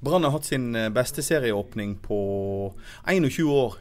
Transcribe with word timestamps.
Brann 0.00 0.24
har 0.24 0.32
hatt 0.32 0.48
sin 0.48 0.74
eh, 0.76 0.88
beste 0.92 1.22
serieåpning 1.22 1.98
på 2.04 2.20
21 3.06 3.48
år. 3.52 3.78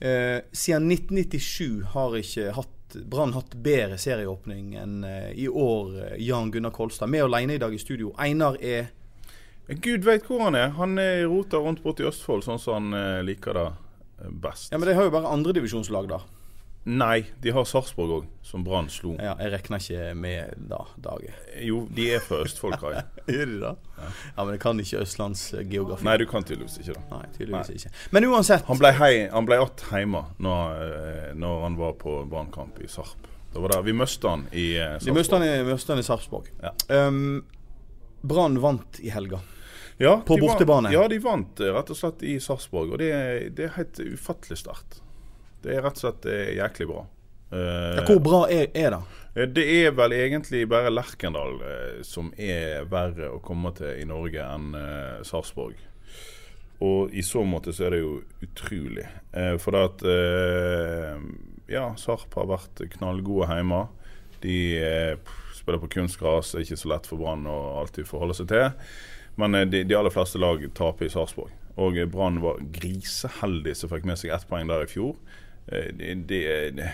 Eh, 0.00 0.40
siden 0.52 0.90
1997 0.92 1.84
har 1.94 2.16
ikke 2.20 2.50
hatt 2.52 2.72
Brann 3.04 3.32
hatt 3.34 3.54
bedre 3.64 3.96
serieåpning 3.98 4.76
enn 4.78 5.00
eh, 5.04 5.32
i 5.34 5.48
år, 5.48 5.96
eh, 6.04 6.20
Jan 6.22 6.52
Gunnar 6.52 6.74
Kolstad. 6.76 7.10
Med 7.10 7.24
alene 7.24 7.56
i 7.56 7.62
dag 7.62 7.74
i 7.74 7.80
studio. 7.80 8.12
Einar 8.18 8.60
er 8.60 8.92
Gud 9.66 10.04
veit 10.06 10.28
hvor 10.28 10.44
han 10.44 10.54
er. 10.54 10.70
Han 10.78 10.94
er 11.02 11.24
rota 11.26 11.58
rundt 11.58 11.82
borti 11.82 12.06
Østfold, 12.06 12.44
sånn 12.46 12.60
som 12.62 12.76
han 12.92 13.00
eh, 13.00 13.24
liker 13.26 13.56
det 13.58 13.66
best. 14.44 14.70
Ja, 14.70 14.78
Men 14.78 14.88
de 14.88 14.94
har 14.94 15.08
jo 15.08 15.14
bare 15.16 15.32
andredivisjonslag, 15.34 16.06
da. 16.12 16.20
Nei, 16.86 17.24
de 17.42 17.50
har 17.50 17.64
Sarpsborg 17.66 18.10
òg, 18.14 18.26
som 18.46 18.62
Brann 18.64 18.86
slo. 18.88 19.16
Ja, 19.18 19.32
Jeg 19.40 19.50
regner 19.56 19.80
ikke 19.82 20.14
med 20.14 20.52
da, 20.70 20.84
Dage. 21.02 21.32
Jo, 21.66 21.80
de 21.90 22.04
er 22.14 22.20
fra 22.22 22.36
Østfold, 22.44 22.76
Kai. 22.78 22.92
er 23.26 23.46
de 23.50 23.56
det? 23.60 23.72
Ja. 23.98 24.10
Men 24.44 24.52
jeg 24.54 24.60
kan 24.62 24.78
ikke 24.84 25.00
østlandsgeografi. 25.02 26.04
Nei, 26.06 26.16
du 26.22 26.26
kan 26.30 26.44
tydeligvis 26.46 26.78
ikke 26.78 26.94
det. 26.94 27.02
Nei, 27.10 27.22
tydeligvis 27.34 27.72
ikke. 27.74 27.90
Men 28.14 28.28
uansett 28.30 28.64
Han 28.70 28.78
ble, 28.78 28.92
hei, 29.00 29.10
han 29.32 29.48
ble 29.48 29.58
att 29.64 29.82
hjemme 29.90 30.22
når, 30.38 30.84
eh, 30.86 31.32
når 31.34 31.62
han 31.64 31.76
var 31.80 31.96
på 31.98 32.20
Brannkamp 32.30 32.78
i 32.78 32.86
Sarp. 32.88 33.26
Det 33.52 33.62
var 33.64 33.68
der. 33.74 33.82
Vi 33.82 33.92
mista 33.96 34.28
han 34.36 34.44
i 34.52 34.66
Sarpsborg. 34.76 35.06
De 35.08 35.12
mista 35.18 35.38
han 35.92 35.98
i- 35.98 36.04
i 36.04 36.06
Sarpsborg. 36.06 36.50
Ja. 36.62 36.72
Um, 37.08 37.44
Brann 38.22 38.60
vant 38.60 39.00
i 39.00 39.08
helga. 39.10 39.40
Ja, 39.98 40.20
På 40.26 40.36
vant- 40.36 40.40
bortebane. 40.46 40.92
Ja, 40.92 41.08
de 41.08 41.18
vant 41.18 41.58
eh, 41.60 41.72
rett 41.72 41.90
og 41.90 41.96
slett 41.96 42.22
i 42.22 42.36
Sarpsborg. 42.38 42.92
Og 42.92 42.98
det 42.98 43.10
det 43.56 43.64
er 43.64 43.74
helt 43.78 43.98
ufattelig 43.98 44.58
sterkt. 44.62 45.00
Det 45.66 45.74
er 45.74 45.82
rett 45.82 45.98
og 45.98 46.04
slett 46.04 46.26
eh, 46.30 46.54
jæklig 46.60 46.86
bra. 46.92 47.04
Ja, 47.50 48.02
hvor 48.06 48.18
bra 48.22 48.40
er, 48.50 48.68
er 48.74 48.90
det? 48.94 49.02
Eh, 49.36 49.48
Det 49.48 49.64
er 49.64 49.92
vel 49.96 50.14
egentlig 50.16 50.64
bare 50.68 50.92
Lerkendal 50.92 51.60
eh, 51.60 51.98
som 52.06 52.32
er 52.38 52.86
verre 52.90 53.30
å 53.34 53.42
komme 53.44 53.72
til 53.76 54.00
i 54.00 54.06
Norge 54.08 54.42
enn 54.42 54.72
uh, 54.74 55.22
Sarpsborg. 55.26 55.76
Og 56.84 57.12
i 57.16 57.22
så 57.24 57.44
måte 57.48 57.72
så 57.72 57.86
er 57.86 57.96
det 57.96 58.02
jo 58.02 58.14
utrolig. 58.44 59.06
Uh, 59.34 59.56
for 59.62 59.76
det 59.76 59.84
at 59.90 60.06
uh, 60.06 61.26
Ja, 61.70 61.90
Sarp 61.98 62.34
har 62.38 62.48
vært 62.50 62.84
knallgode 62.96 63.48
hjemme. 63.50 63.86
De 64.44 64.58
spiller 65.56 65.80
på 65.82 65.88
kunstgras, 65.96 66.52
er 66.54 66.62
ikke 66.62 66.78
så 66.78 66.90
lett 66.92 67.08
for 67.08 67.18
Brann 67.18 67.48
å 67.50 67.80
alltid 67.80 68.06
forholde 68.06 68.36
seg 68.38 68.52
til. 68.52 68.68
Men 69.40 69.56
de, 69.72 69.80
de 69.82 69.96
aller 69.96 70.14
fleste 70.14 70.38
lag 70.38 70.62
taper 70.76 71.08
i 71.08 71.10
Sarpsborg. 71.10 71.50
Og 71.82 71.98
Brann 72.12 72.38
var 72.44 72.60
griseheldig 72.76 73.74
som 73.74 73.90
fikk 73.90 74.06
med 74.06 74.20
seg 74.20 74.30
ett 74.36 74.46
poeng 74.46 74.70
der 74.70 74.84
i 74.84 74.92
fjor. 74.92 75.16
Eh, 75.68 75.90
de, 75.92 76.14
de, 76.14 76.42
de, 76.76 76.90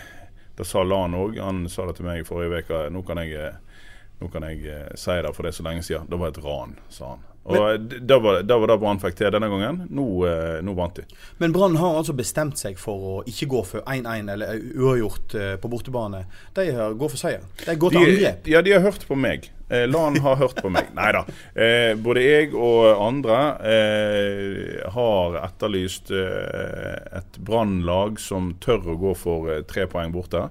det 0.56 0.68
sa 0.68 0.84
Lan 0.86 1.14
òg. 1.18 1.38
Han 1.42 1.66
sa 1.68 1.86
det 1.88 1.98
til 1.98 2.08
meg 2.08 2.22
i 2.22 2.28
forrige 2.28 2.64
uke. 2.64 2.86
Nå 2.92 3.04
kan 3.08 3.20
jeg, 3.22 3.34
eh, 3.36 3.84
nå 4.22 4.30
kan 4.32 4.48
jeg 4.48 4.64
eh, 4.68 4.88
si 4.98 5.18
det, 5.18 5.34
for 5.36 5.44
det 5.46 5.52
er 5.52 5.60
så 5.60 5.68
lenge 5.68 5.84
siden. 5.86 6.08
Det 6.10 6.20
var 6.20 6.32
et 6.34 6.42
ran, 6.44 6.78
sa 6.92 7.14
han. 7.14 7.28
Og 7.50 7.58
eh, 7.72 7.78
det 8.00 8.18
var 8.22 8.42
det 8.46 8.78
Brann 8.78 9.00
fikk 9.02 9.16
til 9.18 9.32
denne 9.34 9.48
gangen. 9.50 9.82
Nå, 9.90 10.06
eh, 10.28 10.58
nå 10.64 10.74
vant 10.78 11.00
de. 11.00 11.06
Men 11.42 11.54
Brann 11.54 11.76
har 11.80 11.98
altså 11.98 12.14
bestemt 12.16 12.60
seg 12.60 12.78
for 12.80 13.08
å 13.08 13.14
ikke 13.28 13.48
gå 13.50 13.62
for 13.66 13.82
1-1 13.90 14.30
eller 14.36 14.62
uavgjort 14.78 15.34
eh, 15.38 15.54
på 15.62 15.70
bortebane. 15.72 16.24
De 16.54 16.68
går 16.70 17.12
for 17.14 17.18
seier. 17.20 17.42
De 17.64 17.74
går 17.76 17.96
til 17.96 18.06
angrep. 18.06 18.52
ja, 18.54 18.62
de 18.62 18.76
har 18.76 18.84
hørt 18.86 19.06
på 19.08 19.18
meg. 19.18 19.50
Eh, 19.72 19.88
han 19.88 20.20
ha 20.20 20.34
hørt 20.36 20.60
på 20.62 20.68
meg. 20.72 20.90
Nei 20.96 21.08
da. 21.16 21.22
Eh, 21.56 21.94
både 21.96 22.24
jeg 22.24 22.52
og 22.52 23.00
andre 23.00 23.38
eh, 23.64 24.82
har 24.92 25.38
etterlyst 25.46 26.12
eh, 26.12 27.00
et 27.18 27.40
Brann-lag 27.40 28.20
som 28.20 28.52
tør 28.60 28.92
å 28.92 28.98
gå 29.00 29.16
for 29.16 29.52
eh, 29.52 29.64
tre 29.68 29.88
poeng 29.88 30.12
borte. 30.12 30.44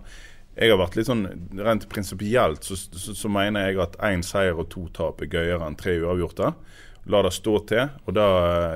Jeg 0.57 0.73
har 0.73 0.81
vært 0.81 0.97
litt 0.97 1.07
sånn, 1.07 1.27
Rent 1.61 1.87
prinsipielt 1.89 2.65
så, 2.67 2.75
så, 2.75 3.13
så 3.15 3.31
mener 3.31 3.69
jeg 3.69 3.79
at 3.85 3.95
én 4.09 4.25
seier 4.25 4.57
og 4.57 4.71
to 4.73 4.87
tap 4.93 5.21
er 5.23 5.31
gøyere 5.31 5.69
enn 5.69 5.77
tre 5.79 5.95
uavgjorte. 6.01 6.51
La 7.13 7.21
det 7.25 7.33
stå 7.37 7.55
til. 7.69 7.93
og 8.05 8.17
da, 8.17 8.27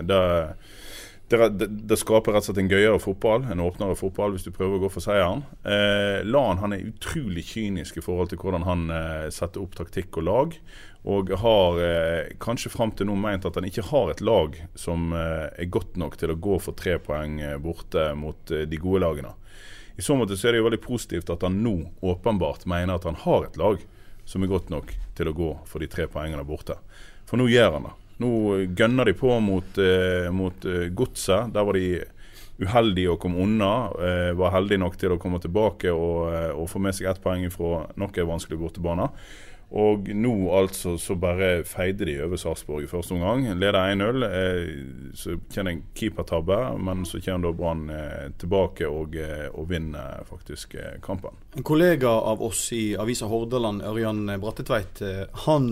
da 0.05 0.21
det, 1.29 1.67
det, 1.67 1.97
skaper 1.97 2.35
rett 2.35 2.43
og 2.43 2.51
slett 2.51 2.59
en 2.61 2.69
gøyere 2.69 2.99
fotball, 3.01 3.47
en 3.49 3.63
åpnere 3.65 3.95
fotball, 3.97 4.35
hvis 4.35 4.45
du 4.45 4.51
prøver 4.53 4.77
å 4.77 4.83
gå 4.83 4.89
for 4.93 5.01
seieren. 5.01 5.41
Eh, 5.65 6.21
Lan 6.27 6.61
han 6.61 6.75
er 6.75 6.85
utrolig 6.85 7.47
kynisk 7.49 7.97
i 7.97 8.03
forhold 8.05 8.29
til 8.29 8.41
hvordan 8.41 8.65
han 8.67 8.83
eh, 8.93 9.29
setter 9.33 9.63
opp 9.63 9.73
taktikk 9.77 10.19
og 10.21 10.27
lag. 10.27 10.53
Og 11.09 11.33
har 11.41 11.81
eh, 11.81 12.35
kanskje 12.41 12.71
fram 12.73 12.93
til 12.93 13.09
nå 13.09 13.17
ment 13.17 13.45
at 13.45 13.57
han 13.57 13.65
ikke 13.65 13.87
har 13.89 14.13
et 14.13 14.21
lag 14.25 14.59
som 14.77 15.11
eh, 15.17 15.49
er 15.49 15.73
godt 15.73 15.97
nok 16.01 16.19
til 16.21 16.33
å 16.33 16.37
gå 16.37 16.59
for 16.61 16.77
tre 16.77 16.99
poeng 17.01 17.39
eh, 17.41 17.57
borte 17.61 18.11
mot 18.17 18.53
eh, 18.53 18.67
de 18.69 18.81
gode 18.81 19.01
lagene. 19.05 19.33
I 19.97 20.05
så 20.05 20.17
måte 20.19 20.37
så 20.37 20.49
er 20.49 20.55
det 20.55 20.61
jo 20.61 20.69
veldig 20.69 20.83
positivt 20.83 21.33
at 21.33 21.45
han 21.47 21.61
nå 21.63 21.77
åpenbart 22.05 22.67
mener 22.69 22.97
at 22.99 23.05
han 23.09 23.17
har 23.25 23.47
et 23.47 23.57
lag 23.57 23.81
som 24.29 24.43
er 24.43 24.51
godt 24.51 24.69
nok 24.73 24.93
til 25.17 25.29
å 25.29 25.37
gå 25.37 25.51
for 25.69 25.81
de 25.81 25.89
tre 25.89 26.05
poengene 26.11 26.45
borte. 26.45 26.77
For 27.25 27.41
nå 27.41 27.49
gjør 27.49 27.79
han 27.79 27.89
det. 27.89 27.95
Nå 28.23 28.31
gønner 28.77 29.09
de 29.09 29.13
på 29.17 29.31
mot, 29.43 29.77
eh, 29.77 30.29
mot 30.31 30.65
eh, 30.65 30.87
Godset. 30.95 31.51
Der 31.53 31.65
var 31.67 31.75
de 31.75 32.03
uheldige 32.61 33.11
og 33.11 33.19
kom 33.19 33.35
unna. 33.41 33.71
Eh, 33.99 34.31
var 34.39 34.53
heldige 34.55 34.79
nok 34.79 34.95
til 34.99 35.15
å 35.15 35.19
komme 35.19 35.41
tilbake 35.43 35.91
og, 35.91 36.31
og 36.55 36.69
få 36.71 36.79
med 36.83 36.95
seg 36.95 37.11
ett 37.11 37.23
poeng 37.23 37.43
fra 37.51 37.85
nok 37.99 38.21
en 38.21 38.31
vanskelig 38.31 38.61
bortebane. 38.61 39.09
Og 39.73 40.09
nå 40.13 40.33
altså 40.53 40.93
så 41.01 41.15
bare 41.17 41.63
feide 41.65 42.05
de 42.05 42.19
over 42.23 42.37
Sarpsborg 42.37 42.85
i 42.85 42.89
første 42.89 43.15
omgang. 43.15 43.47
Leder 43.57 43.79
1-0. 43.95 44.25
Eh, 44.27 44.67
så 45.17 45.37
kjenner 45.51 45.73
jeg 45.73 45.81
keepertabbe, 45.97 46.59
men 46.77 47.01
så 47.09 47.19
kommer 47.25 47.49
da 47.49 47.53
Brann 47.57 47.89
eh, 47.89 48.27
tilbake 48.37 48.85
og, 48.87 49.17
eh, 49.17 49.47
og 49.49 49.69
vinner 49.71 50.21
faktisk 50.29 50.77
kampen. 51.03 51.33
En 51.57 51.65
kollega 51.65 52.11
av 52.13 52.43
oss 52.45 52.67
i 52.77 52.93
avisa 52.99 53.25
Hordaland, 53.31 53.81
Ørjan 53.85 54.27
Brattetveit, 54.41 55.01
han 55.45 55.69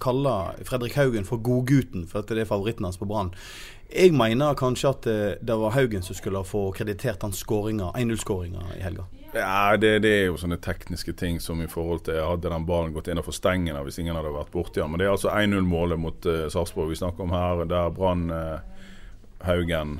kaller 0.00 0.58
Fredrik 0.68 0.96
Haugen 0.98 1.26
for 1.26 1.40
godgutten, 1.42 2.04
for 2.08 2.20
at 2.20 2.30
det 2.30 2.44
er 2.44 2.50
favoritten 2.50 2.86
hans 2.86 3.00
på 3.00 3.08
Brann. 3.08 3.32
Jeg 3.90 4.12
mener 4.16 4.56
kanskje 4.58 4.92
at 4.92 5.08
det 5.44 5.58
var 5.60 5.74
Haugen 5.74 6.04
som 6.04 6.16
skulle 6.16 6.44
få 6.46 6.66
kreditert 6.76 7.24
hans 7.24 7.42
1-0-skåringa 7.44 8.74
i 8.78 8.84
helga. 8.84 9.08
Ja, 9.34 9.76
det, 9.76 9.96
det 10.04 10.10
er 10.14 10.24
jo 10.28 10.38
sånne 10.38 10.60
tekniske 10.62 11.12
ting 11.18 11.40
som 11.42 11.58
i 11.62 11.66
forhold 11.70 12.04
til 12.06 12.20
Hadde 12.22 12.52
den 12.52 12.66
ballen 12.68 12.94
gått 12.94 13.08
innenfor 13.10 13.34
stengene 13.34 13.82
hvis 13.82 13.98
ingen 13.98 14.14
hadde 14.14 14.30
vært 14.34 14.52
borti 14.54 14.78
den. 14.78 14.92
Men 14.92 15.02
det 15.02 15.08
er 15.08 15.14
altså 15.16 15.32
1-0-målet 15.34 16.00
mot 16.00 16.28
uh, 16.30 16.46
Sarpsborg 16.52 16.92
vi 16.92 17.00
snakker 17.00 17.26
om 17.26 17.34
her, 17.34 17.64
der 17.70 17.90
Brann 17.94 18.28
uh, 18.30 18.62
Haugen 19.44 19.98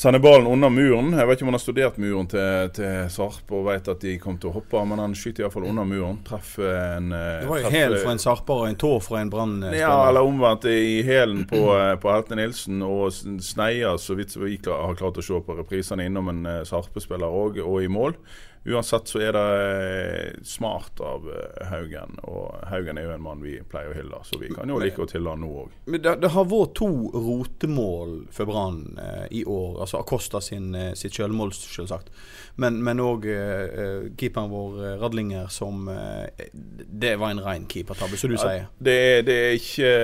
sender 0.00 0.18
ballen 0.18 0.46
under 0.46 0.70
muren. 0.72 1.12
Jeg 1.12 1.28
vet 1.28 1.36
ikke 1.36 1.44
om 1.44 1.50
han 1.50 1.56
har 1.58 1.60
studert 1.60 1.96
muren 2.00 2.28
til, 2.32 2.70
til 2.72 3.10
Sarp 3.12 3.50
og 3.52 3.66
vet 3.66 3.88
at 3.92 4.00
de 4.00 4.14
kom 4.22 4.38
til 4.40 4.48
å 4.48 4.54
hoppe, 4.54 4.80
men 4.88 5.02
han 5.02 5.12
skyter 5.18 5.44
iallfall 5.44 5.66
under 5.68 5.84
muren. 5.84 6.22
Treffer 6.24 6.70
en 6.96 7.10
uh, 7.12 7.42
Det 7.42 7.50
var 7.50 7.60
jo 7.60 7.72
hæl 7.74 7.96
fra 8.00 8.14
en 8.14 8.22
Sarper 8.22 8.62
og 8.62 8.70
en 8.70 8.78
tå 8.80 8.94
fra 9.04 9.20
en 9.20 9.32
Brann-spiller. 9.32 9.76
ja, 9.82 9.92
eller 10.08 10.24
omvendt 10.24 10.64
i 10.72 11.02
hælen 11.04 11.44
på, 11.50 11.60
eh, 11.76 11.92
på 12.00 12.14
Helte 12.14 12.38
Nilsen 12.40 12.80
og 12.86 13.12
Sneia, 13.12 13.92
så 14.00 14.16
vidt 14.16 14.38
vi 14.40 14.56
har 14.64 14.96
klart 14.96 15.20
å 15.20 15.26
se 15.26 15.42
på 15.44 15.58
reprisene, 15.60 16.08
innom 16.08 16.32
en 16.32 16.40
uh, 16.48 16.62
Sarpe-spiller 16.64 17.28
òg, 17.28 17.60
og 17.60 17.84
i 17.84 17.92
mål. 17.92 18.16
Uansett 18.64 19.08
så 19.08 19.22
er 19.24 19.32
det 19.32 19.44
eh, 19.64 20.42
smart 20.44 21.00
av 21.00 21.24
eh, 21.32 21.62
Haugen, 21.70 22.18
og 22.28 22.58
Haugen 22.68 22.98
er 23.00 23.06
jo 23.06 23.14
en 23.14 23.22
mann 23.24 23.40
vi 23.40 23.54
pleier 23.64 23.94
å 23.94 23.96
hylle, 23.96 24.20
så 24.28 24.36
vi 24.40 24.50
kan 24.52 24.68
jo 24.68 24.76
like 24.82 25.00
å 25.00 25.08
hylle 25.08 25.32
han 25.32 25.40
nå 25.40 25.52
òg. 25.62 25.78
Det, 25.88 26.12
det 26.20 26.32
har 26.34 26.48
vært 26.50 26.74
to 26.76 26.90
rotemål 27.14 28.12
for 28.36 28.50
Brann 28.50 28.82
eh, 29.00 29.24
i 29.40 29.44
år. 29.48 29.80
Altså 29.80 30.02
Acosta 30.02 30.42
sin, 30.44 30.74
eh, 30.76 30.92
sitt 30.98 31.16
selvmål, 31.16 31.54
selvsagt. 31.56 32.12
Men, 32.60 32.82
men 32.84 33.00
òg 33.00 33.24
eh, 33.32 34.10
keeperen 34.20 34.52
vår, 34.52 34.78
Radlinger, 35.00 35.48
som 35.48 35.88
eh, 35.88 36.50
Det 36.52 37.14
var 37.16 37.32
en 37.32 37.40
ren 37.40 37.64
keepertabbe, 37.70 38.18
som 38.20 38.32
du 38.32 38.36
sier. 38.36 38.66
Det 38.76 38.96
er, 39.06 39.24
det, 39.24 39.38
er 39.46 39.56
ikke, 39.56 39.94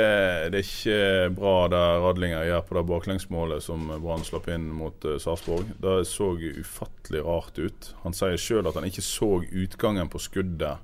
det 0.55 0.63
er 0.63 0.65
ikke 0.65 1.37
bra 1.37 1.55
det 1.73 1.85
Radlinger 2.07 2.49
gjør 2.49 2.65
på 2.65 2.79
det 2.79 2.87
baklengsmålet 2.89 3.67
som 3.67 3.91
Brann 3.93 4.25
slapp 4.25 4.49
inn 4.49 4.71
mot 4.73 5.05
eh, 5.05 5.21
Sarpsborg. 5.21 5.77
Det 5.83 5.99
så 6.09 6.33
ufattelig 6.41 7.25
rart 7.27 7.61
ut. 7.61 7.93
Han 8.07 8.17
sier 8.17 8.41
sjøl 8.47 8.69
at 8.69 8.79
han 8.79 8.87
ikke 8.89 9.05
så 9.05 9.31
utgangen 9.45 10.11
på 10.13 10.21
skuddet. 10.23 10.83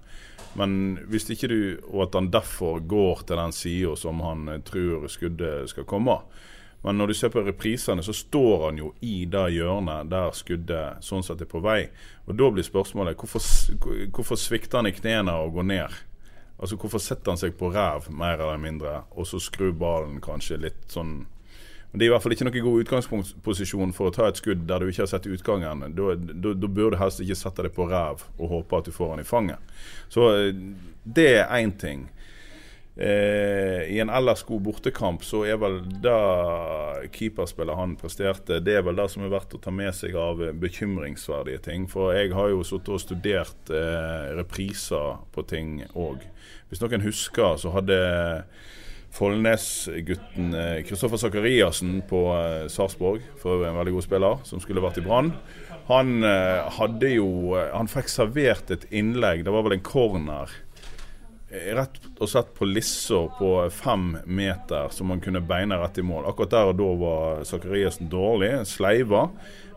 Men 0.58 0.98
hvis 1.08 1.30
ikke 1.32 1.48
du 1.48 1.60
Og 1.88 2.02
at 2.04 2.16
han 2.18 2.28
derfor 2.28 2.82
går 2.84 3.22
til 3.26 3.38
den 3.40 3.52
sida 3.56 3.94
som 3.96 4.20
han 4.20 4.48
eh, 4.48 4.60
tror 4.60 5.08
skuddet 5.08 5.70
skal 5.70 5.88
komme. 5.88 6.18
Men 6.82 6.98
når 6.98 7.06
du 7.06 7.14
ser 7.14 7.30
på 7.30 7.44
reprisene, 7.46 8.02
så 8.02 8.12
står 8.12 8.64
han 8.66 8.78
jo 8.78 8.92
i 9.00 9.24
det 9.30 9.44
hjørnet 9.54 10.10
der 10.10 10.32
skuddet 10.34 11.04
sånn 11.06 11.22
sett 11.22 11.44
er 11.44 11.50
på 11.50 11.62
vei. 11.62 11.86
Og 12.26 12.34
da 12.34 12.48
blir 12.50 12.66
spørsmålet 12.66 13.20
hvorfor, 13.20 13.44
hvorfor 14.10 14.40
svikter 14.40 14.82
han 14.82 14.90
i 14.90 14.96
knærne 14.96 15.36
og 15.44 15.54
går 15.60 15.68
ned? 15.70 16.00
Altså 16.62 16.76
Hvorfor 16.78 17.02
setter 17.02 17.32
han 17.32 17.38
seg 17.38 17.54
på 17.58 17.72
ræv, 17.74 18.10
mer 18.10 18.38
eller 18.38 18.58
mindre, 18.60 19.00
og 19.10 19.26
så 19.26 19.40
skrur 19.42 19.72
ballen 19.74 20.20
kanskje 20.22 20.60
litt 20.62 20.82
sånn 20.90 21.24
Men 21.92 21.98
Det 21.98 22.06
er 22.06 22.08
i 22.08 22.12
hvert 22.14 22.24
fall 22.24 22.32
ikke 22.32 22.46
noen 22.48 22.64
god 22.64 22.82
utgangsposisjon 22.86 23.92
for 23.92 24.08
å 24.08 24.14
ta 24.16 24.30
et 24.30 24.40
skudd 24.40 24.64
der 24.68 24.80
du 24.80 24.88
ikke 24.88 25.04
har 25.04 25.12
sett 25.12 25.28
utgangen. 25.28 25.84
Da, 25.92 26.14
da, 26.16 26.54
burde 26.64 26.96
du 26.96 27.00
helst 27.02 27.20
ikke 27.20 27.36
sette 27.36 27.66
deg 27.66 27.76
på 27.76 27.84
ræv 27.90 28.24
og 28.38 28.48
håpe 28.56 28.80
at 28.80 28.88
du 28.88 28.96
får 28.96 29.12
han 29.12 29.20
i 29.20 29.28
fanget. 29.28 29.76
Så 30.12 30.30
eh, 30.32 30.56
det 31.04 31.28
er 31.36 31.52
én 31.58 31.76
ting. 31.76 32.08
Eh, 32.96 33.92
I 33.92 34.00
en 34.00 34.10
ellers 34.12 34.42
god 34.48 34.64
bortekamp 34.64 35.22
så 35.24 35.42
er 35.48 35.60
vel 35.60 35.78
det 36.04 36.16
keeperspillet 37.12 37.76
han 37.76 37.94
presterte, 38.00 38.60
det 38.60 38.74
er 38.76 38.84
vel 38.84 38.98
det 39.00 39.06
som 39.08 39.24
er 39.24 39.32
verdt 39.32 39.56
å 39.56 39.60
ta 39.64 39.72
med 39.72 39.92
seg 39.96 40.16
av 40.16 40.40
bekymringsverdige 40.60 41.62
ting. 41.68 41.86
For 41.92 42.12
jeg 42.16 42.34
har 42.36 42.52
jo 42.52 42.64
sittet 42.64 42.92
og 42.92 43.04
studert 43.04 43.72
eh, 43.72 44.32
repriser 44.40 45.20
på 45.32 45.44
ting 45.48 45.80
òg. 45.92 46.24
Hvis 46.68 46.80
noen 46.80 47.04
husker, 47.04 47.56
så 47.60 47.72
hadde 47.76 48.00
Follnes-gutten 49.12 50.54
Kristoffer 50.88 51.20
Sakariassen 51.20 51.98
på 52.08 52.22
Sarpsborg, 52.72 53.24
for 53.40 53.58
øvrig 53.58 53.68
en 53.68 53.78
veldig 53.80 53.94
god 53.98 54.06
spiller, 54.06 54.42
som 54.48 54.62
skulle 54.62 54.84
vært 54.84 55.02
i 55.02 55.04
Brann. 55.04 55.34
Han 55.90 56.24
hadde 56.78 57.10
jo 57.10 57.26
Han 57.74 57.90
fikk 57.90 58.08
servert 58.08 58.70
et 58.72 58.86
innlegg, 58.94 59.44
det 59.44 59.52
var 59.52 59.66
vel 59.66 59.76
en 59.76 59.84
corner 59.84 60.52
rett 61.52 61.98
og 62.16 62.30
slett 62.30 62.52
på 62.56 62.66
lissa 62.68 63.26
på 63.36 63.50
fem 63.74 64.14
meter 64.24 64.88
som 64.94 65.10
man 65.12 65.20
kunne 65.20 65.42
beina 65.44 65.78
rett 65.82 66.00
i 66.00 66.06
mål. 66.06 66.26
Akkurat 66.30 66.54
der 66.54 66.70
og 66.70 66.78
da 66.80 66.88
var 67.02 67.44
Sakariassen 67.48 68.08
dårlig, 68.12 68.54
sleiva. 68.68 69.26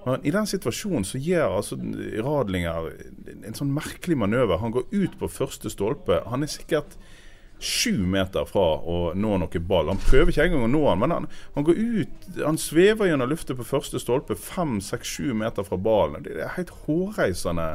Men 0.06 0.24
i 0.28 0.32
den 0.34 0.48
situasjonen 0.48 1.06
så 1.08 1.20
gjør 1.20 1.58
altså 1.58 1.78
Radlinger 2.24 2.92
en 3.36 3.58
sånn 3.58 3.74
merkelig 3.76 4.18
manøver. 4.22 4.62
Han 4.62 4.76
går 4.76 4.88
ut 4.94 5.18
på 5.20 5.32
første 5.32 5.72
stolpe. 5.74 6.22
Han 6.30 6.46
er 6.46 6.54
sikkert 6.54 6.96
sju 7.60 7.94
meter 8.10 8.46
fra 8.50 8.66
å 8.82 8.98
nå 9.16 9.38
noe 9.42 9.62
ball. 9.64 9.92
Han 9.94 10.02
prøver 10.02 10.34
ikke 10.34 10.50
engang 10.50 10.68
å 10.68 10.72
nå 10.74 10.84
han, 10.90 11.00
men 11.02 11.16
han, 11.16 11.30
han 11.56 11.68
går 11.68 11.80
ut 11.80 12.28
Han 12.44 12.60
svever 12.60 13.10
gjennom 13.10 13.32
luftet 13.32 13.58
på 13.58 13.68
første 13.68 14.02
stolpe, 14.02 14.36
fem, 14.36 14.78
seks, 14.84 15.16
sju 15.18 15.34
meter 15.38 15.68
fra 15.68 15.80
ballen. 15.80 16.26
Det 16.26 16.36
er 16.36 16.54
helt 16.58 16.74
hårreisende. 16.86 17.70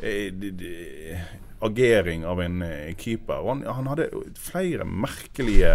Eh, 0.00 1.20
agering 1.60 2.24
av 2.26 2.40
en 2.40 2.62
eh, 2.62 2.96
keeper. 2.96 3.42
Og 3.42 3.54
han, 3.54 3.64
han 3.68 3.90
hadde 3.92 4.08
flere 4.40 4.86
merkelige 4.88 5.74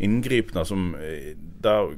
inngripener 0.00 0.64
som 0.64 0.94
eh, 0.94 1.34
der, 1.36 1.92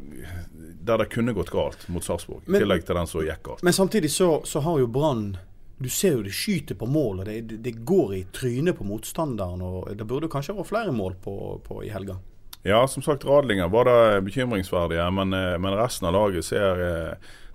der, 0.80 1.04
det 1.04 1.10
kunne 1.12 1.36
gått 1.36 1.52
galt 1.52 1.86
mot 1.92 2.04
Sarpsborg. 2.04 2.48
I 2.48 2.62
tillegg 2.62 2.86
til 2.88 2.98
den 2.98 3.10
som 3.10 3.26
gikk 3.26 3.44
galt. 3.46 3.64
Men 3.66 3.76
samtidig 3.76 4.10
så, 4.14 4.34
så 4.48 4.64
har 4.64 4.80
jo 4.82 4.90
Brann 4.90 5.34
du 5.82 5.88
ser 5.92 6.16
jo 6.16 6.24
det 6.26 6.34
skyter 6.36 6.78
på 6.78 6.88
mål, 6.90 7.22
og 7.22 7.28
det, 7.28 7.58
det, 7.64 7.74
går 7.86 8.14
i 8.16 8.22
trynet 8.34 8.78
på 8.78 8.86
motstanderen. 8.86 9.62
og 9.62 9.90
Det 9.98 10.06
burde 10.08 10.30
kanskje 10.32 10.56
vært 10.56 10.70
flere 10.70 10.94
mål 10.94 11.16
på, 11.22 11.36
på 11.66 11.82
i 11.86 11.90
helga? 11.92 12.18
Ja, 12.62 12.84
som 12.86 13.02
sagt, 13.02 13.26
Radlinger 13.26 13.70
var 13.72 13.90
det 13.90 14.22
bekymringsverdige, 14.28 15.08
men, 15.10 15.34
eh, 15.34 15.56
men 15.58 15.78
resten 15.78 16.06
av 16.08 16.14
laget 16.14 16.46
ser, 16.46 16.84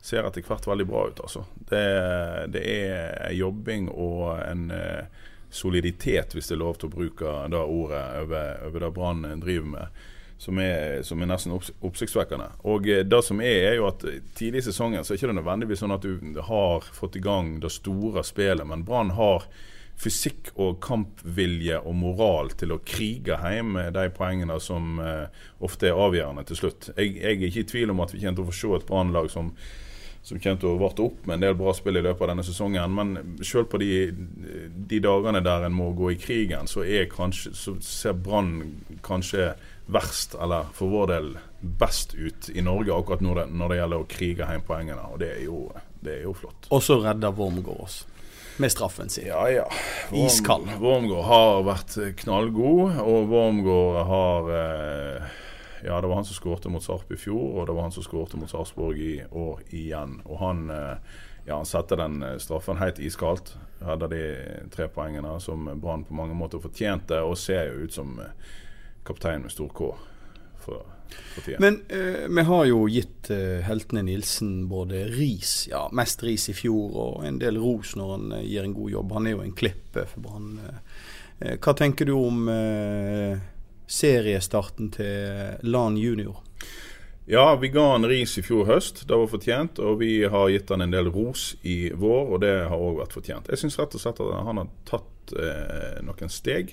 ser 0.03 0.27
etter 0.27 0.43
hvert 0.43 0.67
veldig 0.67 0.87
bra 0.89 1.05
ut. 1.07 1.23
altså. 1.23 1.45
Det, 1.69 1.85
det 2.51 2.65
er 2.67 3.31
jobbing 3.37 3.87
og 3.93 4.35
en 4.43 4.67
soliditet, 5.49 6.35
hvis 6.35 6.51
det 6.51 6.57
er 6.57 6.63
lov 6.63 6.77
til 6.79 6.89
å 6.89 6.95
bruke 6.97 7.33
det 7.51 7.63
ordet, 7.63 8.03
over, 8.21 8.61
over 8.67 8.83
det 8.83 8.93
Brann 8.95 9.25
driver 9.41 9.73
med. 9.77 10.05
Som 10.37 10.59
er, 10.61 11.01
som 11.01 11.21
er, 11.21 11.29
nesten 11.31 11.55
oppsiktsvekkende. 11.55 12.51
Og 12.69 12.85
eh, 12.89 13.01
det 13.01 13.23
som 13.25 13.39
er, 13.41 13.71
er 13.71 13.79
jo 13.79 13.87
at 13.89 14.03
tidlig 14.37 14.61
i 14.61 14.67
sesongen 14.67 15.01
så 15.01 15.13
er 15.13 15.17
det 15.17 15.23
ikke 15.23 15.39
nødvendigvis 15.39 15.81
sånn 15.81 15.95
at 15.95 16.05
du 16.05 16.37
har 16.45 16.85
fått 16.93 17.17
i 17.17 17.23
gang 17.25 17.55
det 17.63 17.73
store 17.73 18.21
spillet, 18.27 18.67
men 18.69 18.85
Brann 18.85 19.15
har 19.17 19.47
fysikk 19.97 20.51
og 20.61 20.77
kampvilje 20.85 21.79
og 21.81 21.97
moral 21.97 22.51
til 22.53 22.75
å 22.75 22.83
krige 22.85 23.39
hjem 23.41 23.79
de 23.95 24.03
poengene 24.13 24.59
som 24.61 24.99
ofte 25.65 25.89
er 25.89 25.97
avgjørende 25.97 26.43
til 26.45 26.59
slutt. 26.59 26.91
Jeg, 26.91 27.15
jeg, 27.15 27.31
er 27.31 27.47
ikke 27.47 27.63
i 27.63 27.69
tvil 27.73 27.95
om 27.95 28.03
at 28.05 28.13
vi 28.13 28.21
kommer 28.21 28.37
til 28.37 28.45
å 28.45 28.51
få 28.51 28.57
se 28.59 28.73
et 28.77 28.85
Brannlag 28.91 29.33
som 29.33 29.49
som 30.27 30.39
kommer 30.43 30.59
til 30.59 30.73
å 30.73 30.79
varte 30.81 31.05
opp 31.05 31.27
med 31.27 31.37
en 31.37 31.43
del 31.45 31.55
bra 31.55 31.71
spill 31.75 31.99
i 31.99 32.03
løpet 32.03 32.25
av 32.25 32.31
denne 32.33 32.43
sesongen. 32.43 32.95
Men 32.97 33.37
selv 33.47 33.69
på 33.71 33.79
de, 33.79 34.09
de 34.89 34.99
dagene 35.03 35.39
der 35.45 35.67
en 35.67 35.75
må 35.77 35.93
gå 35.95 36.11
i 36.11 36.19
krigen, 36.19 36.67
så, 36.67 36.83
kanskje, 37.13 37.53
så 37.55 37.77
ser 37.83 38.17
Brann 38.25 38.57
kanskje 39.05 39.53
verst, 39.87 40.35
eller 40.35 40.67
for 40.75 40.91
vår 40.91 41.07
del 41.13 41.31
best 41.79 42.13
ut 42.13 42.49
i 42.53 42.61
Norge 42.61 42.93
akkurat 42.93 43.23
det, 43.23 43.47
når 43.51 43.71
det 43.71 43.79
gjelder 43.79 44.03
å 44.03 44.09
krige 44.11 44.51
hjem 44.51 44.67
poengene. 44.67 45.07
Og 45.13 45.19
det 45.23 45.31
er 45.37 45.41
jo, 45.47 45.63
det 46.03 46.19
er 46.19 46.27
jo 46.27 46.35
flott. 46.37 46.69
Og 46.75 46.83
så 46.83 46.99
redder 47.03 47.35
Wormgård 47.35 47.83
oss 47.87 48.03
med 48.57 48.73
straffen 48.73 49.09
sin. 49.09 49.27
Ja, 49.29 49.43
ja. 49.53 49.65
Worm, 50.11 50.25
Iskald. 50.25 50.69
Wormgård 50.81 51.27
har 51.29 51.59
vært 51.67 51.97
knallgod, 52.23 52.97
og 53.03 53.27
Wormgård 53.29 53.99
har 54.09 54.49
eh, 54.57 55.35
ja, 55.85 56.01
det 56.01 56.07
var 56.07 56.15
han 56.15 56.25
som 56.25 56.35
skårte 56.35 56.69
mot 56.69 56.83
Sarp 56.83 57.11
i 57.11 57.19
fjor, 57.19 57.59
og 57.59 57.67
det 57.67 57.75
var 57.75 57.87
han 57.87 57.93
som 57.95 58.05
skårte 58.05 58.37
mot 58.39 58.49
Sarpsborg 58.49 58.99
i 59.01 59.15
år 59.29 59.61
igjen. 59.69 60.19
Og 60.25 60.39
han, 60.41 60.69
eh, 60.73 61.17
ja, 61.45 61.55
han 61.55 61.69
setter 61.69 62.01
den 62.01 62.23
eh, 62.23 62.37
straffen 62.41 62.81
helt 62.81 62.99
iskaldt. 62.99 63.53
Redder 63.79 64.11
de 64.11 64.23
tre 64.73 64.87
poengene 64.89 65.37
som 65.43 65.69
Brann 65.81 66.05
på 66.07 66.17
mange 66.17 66.35
måter 66.35 66.63
fortjente, 66.63 67.21
og 67.21 67.37
ser 67.37 67.69
jo 67.69 67.85
ut 67.85 67.93
som 67.93 68.17
eh, 68.23 68.33
kaptein 69.07 69.43
med 69.45 69.53
stor 69.53 69.71
K. 69.75 69.89
For, 70.63 70.85
for 71.33 71.59
Men 71.63 71.81
uh, 71.91 72.25
vi 72.27 72.45
har 72.49 72.65
jo 72.69 72.83
gitt 72.91 73.31
uh, 73.31 73.59
heltene 73.67 74.03
Nilsen 74.07 74.67
både 74.71 75.05
ris, 75.13 75.67
ja, 75.71 75.85
mest 75.95 76.23
ris 76.27 76.49
i 76.51 76.57
fjor, 76.57 76.97
og 77.05 77.27
en 77.27 77.39
del 77.41 77.59
ros 77.61 77.95
når 77.99 78.15
han 78.15 78.33
uh, 78.37 78.41
gir 78.43 78.67
en 78.67 78.75
god 78.77 78.95
jobb. 78.97 79.15
Han 79.19 79.29
er 79.29 79.37
jo 79.37 79.45
en 79.45 79.55
klippe 79.57 80.07
for 80.11 80.27
Brann. 80.27 80.57
hva 81.37 81.73
tenker 81.77 82.07
du 82.09 82.15
om 82.17 82.47
seriestarten 83.87 84.89
til 84.95 85.69
LAN 85.69 85.97
junior? 86.01 86.41
Ja, 87.29 87.55
vi 87.55 87.67
ga 87.67 87.91
han 87.91 88.05
ris 88.07 88.37
i 88.39 88.41
fjor 88.41 88.69
høst. 88.69 89.01
Det 89.07 89.15
var 89.19 89.27
fortjent. 89.27 89.81
Og 89.83 89.97
vi 89.99 90.11
har 90.31 90.47
gitt 90.47 90.69
han 90.71 90.85
en 90.85 90.93
del 90.95 91.09
ros 91.11 91.57
i 91.67 91.89
vår, 91.91 92.29
og 92.31 92.39
det 92.39 92.53
har 92.71 92.79
òg 92.79 93.01
vært 93.01 93.15
fortjent. 93.17 93.49
Jeg 93.51 93.59
syns 93.59 93.75
rett 93.81 93.97
og 93.97 94.03
slett 94.03 94.21
at 94.23 94.47
han 94.47 94.61
har 94.61 94.69
tatt 94.87 95.33
eh, 95.35 95.97
noen 96.07 96.31
steg. 96.31 96.71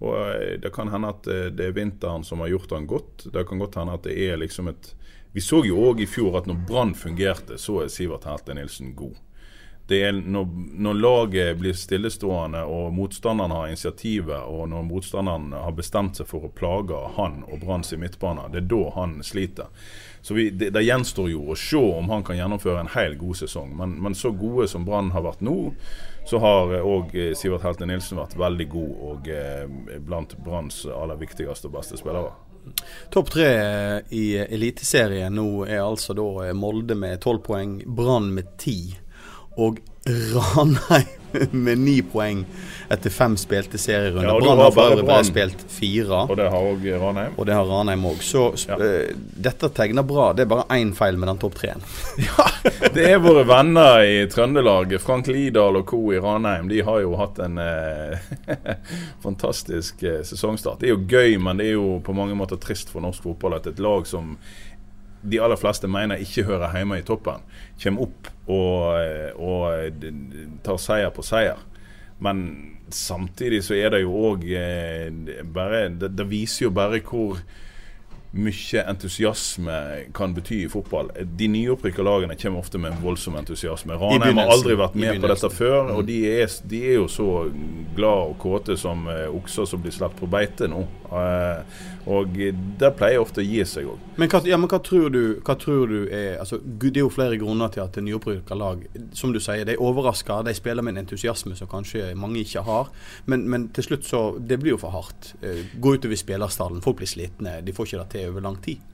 Og 0.00 0.16
eh, 0.16 0.56
Det 0.60 0.72
kan 0.74 0.88
hende 0.92 1.12
at 1.12 1.26
eh, 1.26 1.48
det 1.52 1.70
er 1.70 1.76
vinteren 1.76 2.24
som 2.24 2.40
har 2.40 2.52
gjort 2.52 2.76
han 2.76 2.86
godt. 2.90 3.28
Det 3.32 3.46
kan 3.48 3.60
godt 3.60 3.80
hende 3.80 3.96
at 3.96 4.06
det 4.08 4.16
er 4.16 4.40
liksom 4.40 4.68
et 4.72 4.94
Vi 5.32 5.40
så 5.40 5.60
jo 5.62 5.78
òg 5.78 6.00
i 6.02 6.10
fjor 6.10 6.40
at 6.40 6.46
når 6.50 6.64
Brann 6.66 6.94
fungerte, 6.94 7.58
så 7.58 7.84
er 7.84 7.92
Sivert 7.92 8.26
Helte 8.26 8.54
Nilsen 8.54 8.96
god 8.98 9.14
det 9.90 10.02
er 10.06 10.12
når, 10.12 10.46
når, 10.86 10.98
laget 11.02 11.56
blir 11.58 11.74
stillestående 11.74 12.62
og 12.62 12.92
motstanderen 12.94 13.50
har 13.50 13.72
initiativet, 13.72 14.38
og 14.46 14.68
når 14.70 14.84
motstanderen 14.86 15.50
har 15.56 15.74
bestemt 15.74 16.20
seg 16.20 16.28
for 16.30 16.46
å 16.46 16.52
plage 16.54 16.98
han 17.16 17.40
og 17.48 17.64
Branns 17.64 17.90
i 17.94 17.98
midtbane, 17.98 18.46
det 18.52 18.62
er 18.62 18.68
da 18.70 18.84
han 18.94 19.16
sliter. 19.26 19.66
Så 20.22 20.34
vi, 20.34 20.50
det, 20.50 20.70
det, 20.70 20.82
gjenstår 20.84 21.30
jo 21.32 21.46
å 21.50 21.56
se 21.56 21.80
om 21.80 22.10
han 22.12 22.24
kan 22.24 22.36
gjennomføre 22.36 22.82
en 22.82 22.92
helt 22.92 23.18
god 23.20 23.40
sesong. 23.40 23.72
Men, 23.76 23.96
men 24.02 24.14
så 24.14 24.32
gode 24.36 24.68
som 24.68 24.84
Brann 24.84 25.12
har 25.14 25.24
vært 25.24 25.40
nå, 25.44 25.72
så 26.28 26.40
har 26.42 26.74
òg 26.80 27.14
eh, 27.16 27.32
Sivert 27.38 27.64
Helte 27.64 27.88
Nilsen 27.88 28.20
vært 28.20 28.36
veldig 28.38 28.68
god 28.70 29.06
og 29.10 29.30
eh, 29.32 29.98
blant 30.04 30.36
Branns 30.44 30.84
aller 30.86 31.20
viktigste 31.20 31.70
og 31.70 31.78
beste 31.78 32.00
spillere. 32.00 32.34
Topp 33.10 33.30
tre 33.32 33.52
i 34.12 34.24
Eliteserien 34.42 35.32
nå 35.32 35.64
er 35.64 35.80
altså 35.80 36.12
da 36.14 36.50
Molde 36.52 36.94
med 36.98 37.22
tolv 37.24 37.40
poeng, 37.46 37.78
Brann 37.88 38.28
med 38.36 38.52
ti 38.60 38.82
og 39.56 39.80
Ranheim 40.04 41.19
med 41.50 41.78
ni 41.78 42.00
poeng 42.02 42.44
etter 42.90 43.10
fem 43.10 43.36
spilte 43.38 43.78
serierunder. 43.78 44.28
Ja, 44.28 44.40
Brann 44.40 44.58
har 44.58 44.72
bare, 44.74 45.02
bare 45.06 45.24
spilt 45.24 45.62
fire. 45.68 46.24
Og 46.26 46.36
det 46.36 46.48
har 46.50 46.68
òg 46.72 46.86
Ranheim. 47.02 47.36
Og 47.38 47.46
det 47.46 47.54
har 47.54 47.68
Ranheim 47.68 48.06
òg. 48.10 48.22
Så 48.26 48.48
ja. 48.66 48.78
uh, 48.80 49.12
dette 49.46 49.70
tegner 49.76 50.06
bra. 50.06 50.32
Det 50.34 50.42
er 50.44 50.50
bare 50.50 50.66
én 50.74 50.90
feil 50.96 51.20
med 51.20 51.30
den 51.30 51.38
topp 51.42 51.54
treen. 51.60 51.84
ja, 52.28 52.48
det 52.96 53.06
er 53.12 53.22
våre 53.22 53.44
venner 53.46 54.02
i 54.02 54.24
Trøndelag. 54.30 54.96
Frank 55.04 55.30
Lidahl 55.30 55.78
og 55.78 55.86
co. 55.92 56.00
i 56.10 56.18
Ranheim. 56.18 56.66
De 56.72 56.82
har 56.86 57.04
jo 57.04 57.14
hatt 57.20 57.38
en 57.46 57.62
uh, 57.62 58.18
fantastisk 59.26 60.02
uh, 60.02 60.20
sesongstart. 60.26 60.82
Det 60.82 60.90
er 60.90 60.96
jo 60.96 61.04
gøy, 61.06 61.38
men 61.38 61.62
det 61.62 61.70
er 61.70 61.78
jo 61.78 62.00
på 62.04 62.16
mange 62.16 62.34
måter 62.38 62.58
trist 62.58 62.90
for 62.90 63.06
norsk 63.06 63.22
fotball 63.28 63.60
at 63.60 63.70
et 63.70 63.78
lag 63.78 64.08
som 64.08 64.34
de 65.22 65.40
aller 65.40 65.58
fleste 65.60 65.88
mener 65.90 66.22
ikke 66.22 66.46
hører 66.48 66.76
hjemme 66.78 67.00
i 67.00 67.06
toppen, 67.06 67.42
kommer 67.82 68.06
opp 68.08 68.30
og, 68.50 69.36
og 69.36 70.06
tar 70.64 70.80
seier 70.80 71.12
på 71.14 71.24
seier. 71.26 71.60
Men 72.20 72.44
samtidig 72.92 73.64
så 73.64 73.74
er 73.78 73.94
det 73.94 74.02
jo 74.04 74.12
òg 74.30 74.44
eh, 74.52 75.42
bare 75.46 75.88
det, 75.88 76.12
det, 76.18 76.26
viser 76.28 76.66
jo 76.66 76.72
bare 76.74 77.00
hvor 77.06 77.38
mye 78.30 78.82
entusiasme 78.86 79.76
kan 80.14 80.34
bety 80.36 80.60
i 80.64 80.68
fotball. 80.70 81.08
De 81.38 81.48
nyopprykka 81.50 82.04
lagene 82.06 82.36
kommer 82.38 82.62
ofte 82.62 82.78
med 82.78 82.92
en 82.92 83.00
voldsom 83.02 83.38
entusiasme. 83.40 83.96
Ranheim 83.98 84.38
har 84.38 84.52
aldri 84.52 84.76
vært 84.78 84.94
med 85.00 85.18
på 85.18 85.30
dette 85.32 85.50
før, 85.50 85.88
mm. 85.88 85.96
og 85.96 86.04
de 86.06 86.18
er, 86.30 86.58
de 86.70 86.82
er, 86.92 86.98
jo 87.00 87.08
så 87.10 87.26
glad 87.96 88.34
og 88.34 88.36
kåte 88.42 88.78
som 88.78 89.08
okser 89.08 89.66
som 89.66 89.82
blir 89.82 89.96
sluppet 89.96 90.22
på 90.22 90.30
beite 90.30 90.70
nå. 90.70 90.84
Uh, 91.10 91.64
og 92.10 92.36
det 92.78 92.90
pleier 92.98 93.22
ofte 93.22 93.42
å 93.42 93.46
gi 93.46 93.64
seg 93.66 93.88
òg. 93.90 94.04
Men, 94.16 94.30
hva, 94.30 94.40
ja, 94.46 94.58
men 94.60 94.70
hva, 94.70 94.78
tror 94.84 95.08
du, 95.12 95.22
hva 95.46 95.56
tror 95.58 95.90
du 95.90 95.98
er 96.06 96.38
altså, 96.40 96.60
Det 96.62 96.92
er 96.94 97.02
jo 97.02 97.10
flere 97.12 97.38
grunner 97.40 97.72
til 97.74 97.82
at 97.82 97.98
nyopprykka 97.98 98.56
lag 98.58 98.84
som 99.16 99.34
du 99.34 99.40
sier, 99.42 99.66
de 99.66 99.78
overrasker. 99.80 100.46
De 100.46 100.54
spiller 100.56 100.86
med 100.86 100.96
en 100.96 101.04
entusiasme 101.04 101.56
som 101.58 101.70
kanskje 101.70 102.12
mange 102.18 102.44
ikke 102.44 102.64
har. 102.66 102.92
Men, 103.26 103.48
men 103.50 103.68
til 103.74 103.90
slutt 103.90 104.06
så 104.08 104.22
Det 104.38 104.60
blir 104.62 104.76
jo 104.76 104.82
for 104.82 104.94
hardt. 104.94 105.34
Uh, 105.42 105.66
gå 105.82 105.96
utover 105.98 106.18
spillerstallen. 106.18 106.82
Folk 106.84 107.02
blir 107.02 107.10
slitne. 107.10 107.58
De 107.66 107.74
får 107.74 107.90
ikke 107.90 108.02
det 108.04 108.10
til 108.14 108.30
over 108.30 108.48
lang 108.48 108.62
tid? 108.64 108.86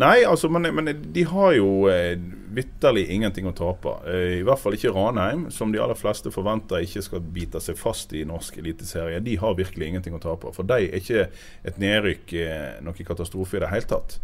Nei, 0.00 0.22
altså, 0.24 0.48
men, 0.48 0.68
men 0.74 0.88
de 1.12 1.24
har 1.28 1.52
jo 1.56 1.88
eh, 1.90 2.14
vitterlig 2.56 3.06
ingenting 3.12 3.48
å 3.48 3.54
tape. 3.56 3.92
Eh, 4.08 4.38
I 4.38 4.46
hvert 4.46 4.62
fall 4.62 4.76
ikke 4.76 4.92
Ranheim, 4.94 5.46
som 5.52 5.72
de 5.72 5.80
aller 5.82 5.98
fleste 5.98 6.32
forventer 6.32 6.84
ikke 6.86 7.04
skal 7.04 7.24
bite 7.34 7.60
seg 7.60 7.76
fast 7.80 8.14
i 8.16 8.24
norsk 8.28 8.56
eliteserie. 8.62 9.20
De 9.24 9.36
har 9.40 9.58
virkelig 9.58 9.90
ingenting 9.90 10.16
å 10.16 10.22
tape. 10.22 10.54
For 10.56 10.68
de 10.68 10.88
er 10.88 10.98
ikke 11.00 11.26
et 11.68 11.82
nedrykk 11.82 12.34
eh, 12.40 12.80
noen 12.84 13.08
katastrofe 13.12 13.58
i 13.58 13.64
det 13.64 13.72
hele 13.72 13.90
tatt. 13.92 14.18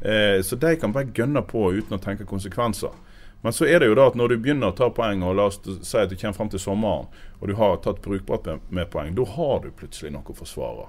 Eh, 0.00 0.38
så 0.44 0.60
de 0.60 0.76
kan 0.80 0.94
bare 0.94 1.12
gønne 1.16 1.44
på 1.48 1.70
uten 1.78 1.96
å 1.96 2.02
tenke 2.02 2.28
konsekvenser. 2.28 2.92
Men 3.44 3.52
så 3.52 3.66
er 3.68 3.80
det 3.80 3.90
jo 3.90 3.96
da 3.98 4.06
at 4.08 4.14
når 4.16 4.32
du 4.32 4.38
begynner 4.40 4.70
å 4.72 4.76
ta 4.76 4.86
poeng, 4.88 5.20
og 5.20 5.34
la 5.36 5.50
oss 5.50 5.58
si 5.60 5.98
at 6.00 6.08
du 6.08 6.16
kommer 6.16 6.36
fram 6.36 6.48
til 6.48 6.62
sommeren, 6.62 7.10
og 7.40 7.50
du 7.50 7.52
har 7.58 7.74
tatt 7.84 8.00
brukbart 8.00 8.46
med, 8.72 8.86
poeng, 8.88 9.12
da 9.18 9.26
har 9.34 9.58
du 9.60 9.66
plutselig 9.76 10.14
noe 10.14 10.24
å 10.32 10.36
forsvare. 10.38 10.86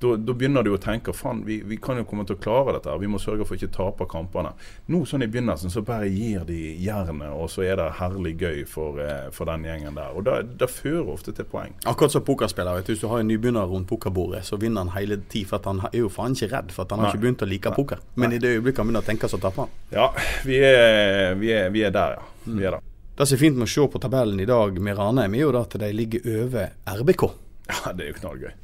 Da, 0.00 0.16
da 0.16 0.34
begynner 0.34 0.64
du 0.66 0.72
å 0.74 0.78
tenke 0.80 1.14
faen, 1.16 1.44
vi, 1.46 1.60
vi, 1.64 1.78
kan 1.80 1.96
jo 2.00 2.04
komme 2.08 2.26
til 2.26 2.36
å 2.36 2.40
klare 2.42 2.74
dette. 2.76 2.92
Vi 3.00 3.08
må 3.10 3.20
sørge 3.22 3.46
for 3.46 3.54
å 3.54 3.58
ikke 3.58 3.72
tape 3.74 4.06
kampene. 4.10 4.52
Nå 4.92 5.04
sånn 5.08 5.24
i 5.24 5.28
begynnelsen 5.30 5.72
så 5.72 5.84
bare 5.86 6.10
gir 6.10 6.44
de 6.48 6.58
jernet, 6.82 7.30
og 7.32 7.48
så 7.52 7.64
er 7.64 7.78
det 7.80 7.88
herlig 8.00 8.34
gøy 8.40 8.64
for, 8.68 9.00
eh, 9.00 9.30
for 9.34 9.48
den 9.48 9.66
gjengen 9.68 9.96
der. 9.98 10.16
Og 10.16 10.26
det 10.26 10.70
fører 10.70 11.12
ofte 11.14 11.34
til 11.36 11.48
poeng. 11.48 11.76
Akkurat 11.88 12.12
som 12.12 12.24
pokerspiller. 12.26 12.80
Vet 12.80 12.90
du, 12.90 12.92
Hvis 12.94 13.04
du 13.04 13.08
har 13.08 13.22
en 13.22 13.30
nybegynner 13.30 13.70
rundt 13.70 13.88
pokerbordet, 13.88 14.44
så 14.44 14.58
vinner 14.60 14.84
han 14.84 14.92
hele 14.98 15.20
tid. 15.28 15.48
For 15.50 15.62
han 15.64 15.80
er 15.90 15.98
jo 15.98 16.10
faen 16.12 16.36
ikke 16.36 16.50
redd, 16.52 16.72
for 16.74 16.86
han 16.90 17.00
har 17.00 17.08
Nei. 17.08 17.14
ikke 17.14 17.24
begynt 17.24 17.46
å 17.46 17.48
like 17.48 17.70
Nei. 17.70 17.76
poker. 17.76 18.02
Men 18.16 18.30
Nei. 18.30 18.36
i 18.36 18.42
det 18.42 18.56
øyeblikket 18.58 18.82
han 18.82 18.90
begynner 18.90 19.02
å 19.02 19.08
tenke, 19.08 19.30
så 19.30 19.40
taper 19.40 19.66
han. 19.66 19.78
Ja, 19.94 20.10
vi 20.44 20.58
er, 20.58 21.34
vi 21.40 21.54
er, 21.54 21.70
vi 21.70 21.86
er 21.86 21.94
der, 21.94 22.18
ja. 22.18 22.28
Vi 22.44 22.64
er 22.64 22.76
der. 22.76 22.90
Det 23.14 23.28
som 23.28 23.36
er 23.36 23.40
fint 23.44 23.56
med 23.56 23.68
å 23.68 23.70
se 23.70 23.86
på 23.86 24.00
tabellen 24.02 24.40
i 24.42 24.46
dag 24.50 24.78
med 24.82 24.98
Ranheim, 24.98 25.34
er 25.34 25.44
jo 25.44 25.54
at 25.60 25.76
de 25.78 25.90
ligger 25.94 26.24
over 26.42 26.72
RBK. 26.98 27.24
Ja, 27.70 27.92
det 27.94 28.08
er 28.08 28.10
jo 28.10 28.18
knallgøy. 28.18 28.54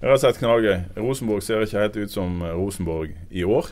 Det 0.00 0.08
har 0.08 0.16
sett 0.16 0.38
knallgøy. 0.40 0.78
Rosenborg 0.96 1.42
ser 1.44 1.60
ikke 1.60 1.82
helt 1.82 1.96
ut 2.00 2.12
som 2.14 2.38
Rosenborg 2.40 3.10
i 3.36 3.42
år. 3.44 3.66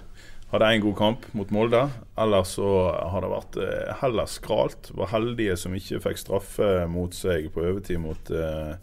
Hadde 0.50 0.68
én 0.74 0.82
god 0.84 0.96
kamp 0.98 1.24
mot 1.32 1.48
Molde. 1.56 1.86
Ellers 2.20 2.50
så 2.58 2.68
har 2.92 3.24
det 3.24 3.30
vært 3.32 3.56
eh, 3.64 3.94
heller 4.02 4.28
skralt. 4.28 4.90
Var 4.92 5.08
heldige 5.14 5.56
som 5.56 5.72
ikke 5.76 6.02
fikk 6.04 6.20
straffe 6.20 6.68
mot 6.92 7.16
seg 7.16 7.48
på 7.54 7.64
overtid 7.64 8.02
mot, 8.04 8.28
eh, 8.28 8.76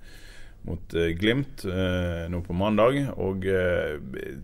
mot 0.66 0.98
eh, 0.98 1.14
Glimt 1.22 1.68
eh, 1.70 2.26
nå 2.34 2.42
på 2.48 2.58
mandag. 2.58 2.98
Og 3.22 3.46
eh, 3.46 3.94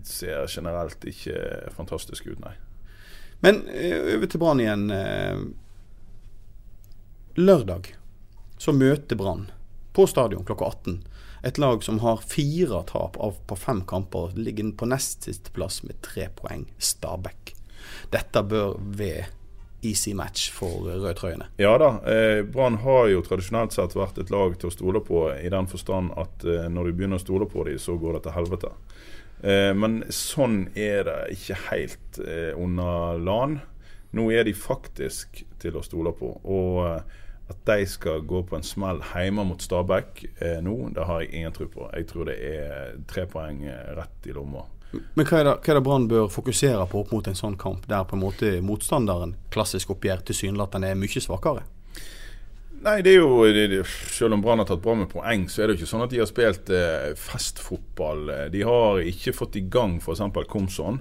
ser 0.06 0.46
generelt 0.46 1.02
ikke 1.02 1.74
fantastisk 1.74 2.30
ut, 2.30 2.38
nei. 2.46 2.54
Men 3.42 3.64
eh, 3.74 3.98
over 4.14 4.30
til 4.30 4.42
Brann 4.46 4.62
igjen. 4.62 4.86
lørdag 7.34 7.96
så 8.62 8.70
møter 8.70 9.18
Brann 9.18 9.48
på 9.90 10.06
stadion 10.06 10.46
klokka 10.46 10.70
18 10.70 11.02
et 11.42 11.58
lag 11.58 11.82
som 11.84 11.98
har 12.02 12.22
fire 12.22 12.82
tap 12.86 13.18
av 13.20 13.38
på 13.46 13.58
fem 13.58 13.82
kamper, 13.88 14.36
ligger 14.38 14.72
på 14.78 14.88
nest 14.90 15.26
siste 15.26 15.50
plass 15.54 15.82
med 15.82 16.00
tre 16.04 16.28
poeng. 16.36 16.66
Stabæk. 16.78 17.54
Dette 18.12 18.42
bør 18.46 18.76
være 18.78 19.26
easy 19.82 20.12
match 20.14 20.50
for 20.54 20.86
rødtrøyene. 20.86 21.48
Ja 21.58 21.74
da. 21.78 21.96
Eh, 22.06 22.44
Brann 22.46 22.78
har 22.84 23.08
jo 23.10 23.22
tradisjonelt 23.26 23.74
sett 23.74 23.96
vært 23.98 24.20
et 24.22 24.30
lag 24.30 24.54
til 24.58 24.70
å 24.70 24.74
stole 24.74 25.02
på, 25.02 25.24
i 25.34 25.50
den 25.50 25.66
forstand 25.70 26.14
at 26.20 26.46
eh, 26.46 26.68
når 26.70 26.88
du 26.88 26.92
begynner 26.92 27.18
å 27.18 27.24
stole 27.24 27.48
på 27.50 27.66
dem, 27.66 27.80
så 27.82 27.96
går 27.98 28.18
det 28.18 28.22
til 28.28 28.36
helvete. 28.36 28.70
Eh, 29.42 29.72
men 29.74 30.02
sånn 30.14 30.68
er 30.78 31.02
det 31.08 31.18
ikke 31.34 31.58
helt 31.72 32.22
eh, 32.22 32.52
under 32.54 33.18
LAN. 33.18 33.58
Nå 34.14 34.28
er 34.30 34.46
de 34.46 34.54
faktisk 34.54 35.42
til 35.62 35.78
å 35.78 35.84
stole 35.84 36.14
på. 36.14 36.30
og 36.44 36.80
eh, 36.86 37.20
at 37.52 37.62
de 37.68 37.86
skal 37.88 38.24
gå 38.28 38.42
på 38.48 38.58
en 38.58 38.66
smell 38.66 39.02
hjemme 39.12 39.44
mot 39.46 39.62
Stabæk 39.62 40.22
eh, 40.32 40.60
nå, 40.64 40.76
det 40.96 41.06
har 41.08 41.22
jeg 41.22 41.32
ingen 41.38 41.56
tro 41.56 41.68
på. 41.70 41.88
Jeg 41.92 42.08
tror 42.10 42.30
det 42.30 42.38
er 42.42 42.96
tre 43.10 43.26
poeng 43.30 43.62
eh, 43.68 43.92
rett 43.98 44.28
i 44.28 44.34
lomma. 44.36 44.64
Men 44.92 45.24
hva 45.24 45.38
er 45.38 45.46
det, 45.48 45.54
hva 45.64 45.76
det 45.76 45.84
Brann 45.86 46.08
bør 46.10 46.26
fokusere 46.32 46.84
på 46.90 47.00
opp 47.00 47.14
mot 47.14 47.28
en 47.28 47.38
sånn 47.38 47.56
kamp, 47.60 47.86
der 47.88 48.04
på 48.08 48.18
en 48.18 48.24
måte 48.24 48.56
motstanderen, 48.64 49.36
klassisk 49.52 49.94
oppgjør, 49.94 50.24
tilsynelatende 50.28 50.90
er 50.92 50.98
mye 51.00 51.22
svakere? 51.24 51.64
Nei, 52.82 52.96
det 53.06 53.12
er 53.12 53.20
jo 53.20 53.44
det, 53.46 53.68
det, 53.70 53.82
Selv 53.86 54.34
om 54.34 54.42
Brann 54.42 54.58
har 54.58 54.66
tatt 54.66 54.82
bra 54.82 54.96
med 54.98 55.08
poeng, 55.12 55.46
så 55.48 55.62
er 55.62 55.70
det 55.70 55.76
jo 55.76 55.82
ikke 55.82 55.92
sånn 55.92 56.04
at 56.04 56.12
de 56.12 56.18
har 56.18 56.28
spilt 56.28 56.72
eh, 56.74 57.12
festfotball. 57.16 58.24
De 58.52 58.64
har 58.66 59.04
ikke 59.06 59.36
fått 59.36 59.60
i 59.60 59.64
gang 59.70 60.00
f.eks. 60.02 60.24
Komson 60.50 60.98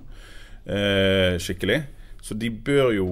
eh, 0.65 1.39
skikkelig. 1.41 1.81
Så 2.21 2.37
de 2.37 2.51
bør 2.53 2.91
jo 2.93 3.07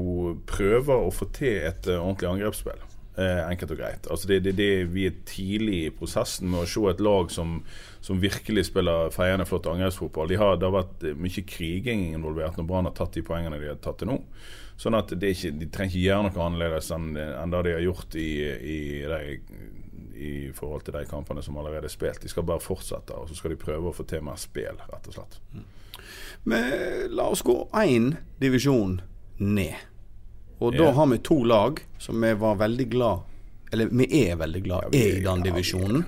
prøve 0.48 0.94
å 0.94 1.10
få 1.14 1.32
til 1.34 1.64
et 1.66 1.90
eh, 1.90 1.98
ordentlig 1.98 2.30
angrepsspill. 2.30 2.86
Eh, 3.20 3.40
enkelt 3.50 3.74
og 3.74 3.80
greit. 3.82 4.06
Altså 4.08 4.30
det, 4.30 4.38
det, 4.46 4.54
det, 4.56 4.68
vi 4.94 5.04
er 5.10 5.16
tidlig 5.28 5.78
i 5.84 5.92
prosessen 5.92 6.48
med 6.52 6.62
å 6.62 6.68
se 6.70 6.84
et 6.88 7.02
lag 7.04 7.32
som, 7.34 7.58
som 8.06 8.22
virkelig 8.22 8.70
spiller 8.70 9.12
feiende 9.12 9.48
flott 9.50 9.68
angrepsfotball. 9.68 10.30
De 10.30 10.38
har, 10.40 10.56
det 10.56 10.68
har 10.70 10.76
vært 10.78 11.04
mye 11.20 11.44
kriging 11.50 12.06
involvert 12.14 12.56
når 12.56 12.70
Brann 12.70 12.88
har 12.88 12.96
tatt 12.96 13.18
de 13.18 13.26
poengene 13.28 13.60
de 13.60 13.74
har 13.74 13.82
tatt 13.84 14.00
til 14.00 14.12
nå. 14.14 14.22
Sånn 14.80 14.96
at 14.96 15.12
ikke, 15.12 15.52
De 15.60 15.68
trenger 15.68 15.98
ikke 15.98 16.06
gjøre 16.06 16.30
noe 16.30 16.46
annerledes 16.46 16.94
enn, 16.96 17.10
enn 17.18 17.58
det 17.58 17.64
de 17.68 17.76
har 17.76 17.84
gjort 17.90 18.16
i, 18.22 18.30
i, 18.78 18.80
de, 19.12 19.20
i, 20.16 20.32
forhold 20.56 20.88
til 20.88 20.96
de 20.96 21.04
kampene 21.10 21.44
som 21.44 21.60
allerede 21.60 21.92
er 21.92 21.96
spilt. 21.98 22.24
De 22.24 22.32
skal 22.32 22.48
bare 22.48 22.64
fortsette, 22.64 23.20
og 23.20 23.28
så 23.28 23.36
skal 23.42 23.52
de 23.52 23.60
prøve 23.60 23.92
å 23.92 23.96
få 24.00 24.08
til 24.08 24.24
mer 24.30 24.40
spill, 24.40 24.80
rett 24.94 25.12
og 25.12 25.18
slett. 25.18 25.42
Men 26.48 27.12
la 27.12 27.28
oss 27.34 27.44
gå 27.44 27.66
én 27.84 28.14
divisjon 28.40 29.02
ned. 29.44 29.89
Og 30.60 30.76
da 30.76 30.90
har 30.92 31.08
vi 31.08 31.18
to 31.24 31.44
lag 31.48 31.80
som 31.98 32.22
vi 32.22 32.34
var 32.36 32.58
veldig 32.60 32.90
glad 32.92 33.20
Eller 33.72 33.92
vi 33.92 34.08
er 34.26 34.36
veldig 34.36 34.62
glad 34.66 34.96
i 34.96 35.22
den 35.24 35.44
divisjonen. 35.46 36.04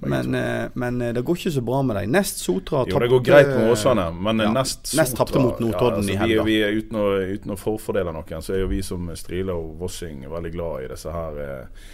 Men, 0.00 0.34
eh, 0.34 0.68
men, 0.74 1.02
eh, 1.02 1.12
det 1.12 1.22
går 1.24 1.36
ikke 1.36 1.50
så 1.50 1.60
bra 1.64 1.82
med 1.82 1.96
dem. 1.96 2.10
Nest 2.12 2.38
Sotra 2.38 2.84
tapte 2.84 2.92
Jo, 2.92 2.98
det 3.00 3.08
går 3.08 3.22
greit 3.24 3.48
med 3.48 3.70
Åsane, 3.72 4.04
men 4.12 4.42
ja, 4.44 4.50
Nest 4.52 4.86
Sotra 4.86 5.16
tapte 5.16 5.40
mot 5.40 5.60
Notodden 5.60 6.08
ja, 6.08 6.20
altså, 6.20 6.46
i 6.46 6.56
helga. 6.56 6.68
Uten, 6.68 6.98
uten, 7.32 7.54
å 7.54 7.58
forfordele 7.58 8.12
noen, 8.12 8.44
så 8.44 8.54
er 8.54 8.60
jo 8.64 8.68
vi 8.70 8.82
som 8.84 9.08
Strila 9.16 9.56
og 9.56 9.78
Vossing 9.80 10.26
veldig 10.30 10.52
glad 10.52 10.84
i 10.84 10.90
disse 10.92 11.14
her 11.16 11.40
eh, 11.42 11.86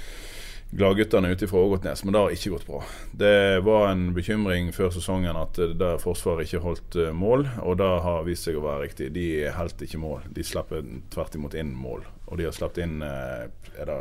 gladguttene 0.72 1.28
ute 1.28 1.48
fra 1.48 1.58
Ågotnes, 1.58 2.04
men 2.04 2.12
det 2.12 2.20
har 2.20 2.32
ikke 2.32 2.50
gått 2.54 2.66
bra. 2.66 2.82
Det 3.12 3.60
var 3.60 3.90
en 3.90 4.06
bekymring 4.16 4.70
før 4.72 4.92
sesongen 4.94 5.36
at 5.36 5.60
der 5.76 6.00
Forsvaret 6.00 6.48
ikke 6.48 6.62
holdt 6.64 6.96
eh, 6.96 7.12
mål, 7.12 7.44
og 7.60 7.76
det 7.80 7.88
har 8.06 8.24
vist 8.24 8.48
seg 8.48 8.56
å 8.56 8.64
være 8.64 8.86
riktig. 8.86 9.10
De 9.12 9.26
holdt 9.52 9.84
ikke 9.84 10.00
mål, 10.00 10.24
de 10.32 10.46
slipper 10.46 10.86
tvert 11.12 11.36
imot 11.36 11.58
inn 11.60 11.74
mål. 11.76 12.06
Og 12.30 12.40
de 12.40 12.48
har 12.48 12.56
sluppet 12.56 12.86
inn 12.86 13.04
eh, 13.04 13.50
er 13.76 13.90
det 13.90 14.00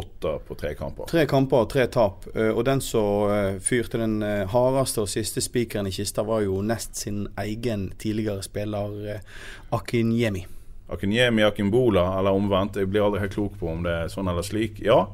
åtte 0.00 0.36
på 0.46 0.54
tre 0.58 0.74
kamper. 0.78 1.06
Tre 1.10 1.24
kamper 1.30 1.64
og 1.64 1.70
tre 1.70 1.86
tap. 1.86 2.26
Eh, 2.34 2.50
og 2.50 2.64
den 2.66 2.82
som 2.82 3.58
fyrte 3.62 4.02
den 4.02 4.18
hardeste 4.50 5.06
og 5.06 5.10
siste 5.14 5.42
spikeren 5.46 5.86
i 5.86 5.94
kista, 5.94 6.26
var 6.26 6.42
jo 6.42 6.58
Nest 6.66 6.98
sin 6.98 7.28
egen 7.38 7.92
tidligere 8.02 8.42
spiller 8.46 9.22
Akinyemi. 9.70 10.48
Akinyemi 10.90 11.44
Akinbola, 11.46 12.18
eller 12.18 12.34
omvendt. 12.36 12.80
Jeg 12.80 12.90
blir 12.90 13.06
aldri 13.06 13.22
helt 13.22 13.36
klok 13.36 13.54
på 13.60 13.70
om 13.70 13.84
det 13.86 13.94
er 13.94 14.10
sånn 14.12 14.30
eller 14.30 14.46
slik. 14.46 14.80
Ja. 14.84 15.04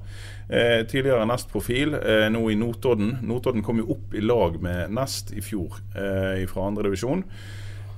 Eh, 0.48 0.86
tidligere 0.86 1.26
Nest-profil, 1.26 1.94
eh, 1.98 2.28
nå 2.30 2.44
i 2.50 2.56
Notodden. 2.58 3.18
Notodden 3.26 3.64
kom 3.66 3.82
jo 3.82 3.90
opp 3.96 4.14
i 4.14 4.24
lag 4.24 4.60
med 4.62 4.94
Nest 4.94 5.34
i 5.34 5.42
fjor 5.44 5.80
eh, 5.96 6.46
fra 6.50 6.68
andredivisjon. 6.70 7.24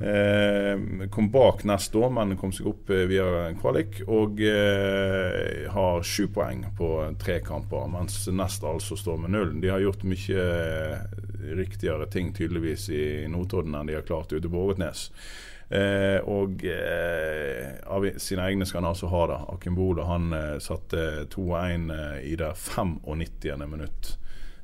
Eh, 0.00 1.08
kom 1.11 1.30
bak 1.30 1.64
Nest 1.64 1.92
da, 1.92 2.06
men 2.08 2.37
kom 2.38 2.52
seg 2.54 2.68
opp 2.70 2.90
eh, 2.94 3.04
via 3.11 3.49
kvalik. 3.58 4.00
Og 4.06 4.40
eh, 4.40 5.66
har 5.75 6.06
sju 6.06 6.28
poeng 6.35 6.64
på 6.78 6.92
tre 7.20 7.40
kamper, 7.44 7.88
mens 7.92 8.23
Nest 8.32 8.64
altså 8.64 8.97
står 8.97 9.20
med 9.25 9.35
null. 9.35 9.56
De 9.61 9.73
har 9.73 9.82
gjort 9.82 10.06
mye 10.08 10.47
eh, 10.47 11.04
riktigere 11.58 12.06
ting 12.11 12.32
tydeligvis 12.37 12.88
i 12.94 13.04
Notodden 13.30 13.76
enn 13.76 13.90
de 13.90 13.99
har 13.99 14.06
klart 14.06 14.32
ute 14.32 14.49
på 14.49 14.64
Ågotnes. 14.64 15.11
Eh, 15.68 16.20
og 16.25 16.64
eh, 16.64 17.75
av 17.92 18.06
sine 18.16 18.46
egne 18.48 18.66
skal 18.66 18.82
han 18.82 18.92
altså 18.92 19.10
ha 19.12 19.26
det. 19.28 19.40
Akimbolo 19.52 20.06
han 20.08 20.32
eh, 20.32 20.56
satte 20.64 21.26
2-1 21.34 21.92
eh, 21.92 22.16
i 22.32 22.38
det 22.40 22.54
95. 22.56 23.68
minutt 23.68 24.14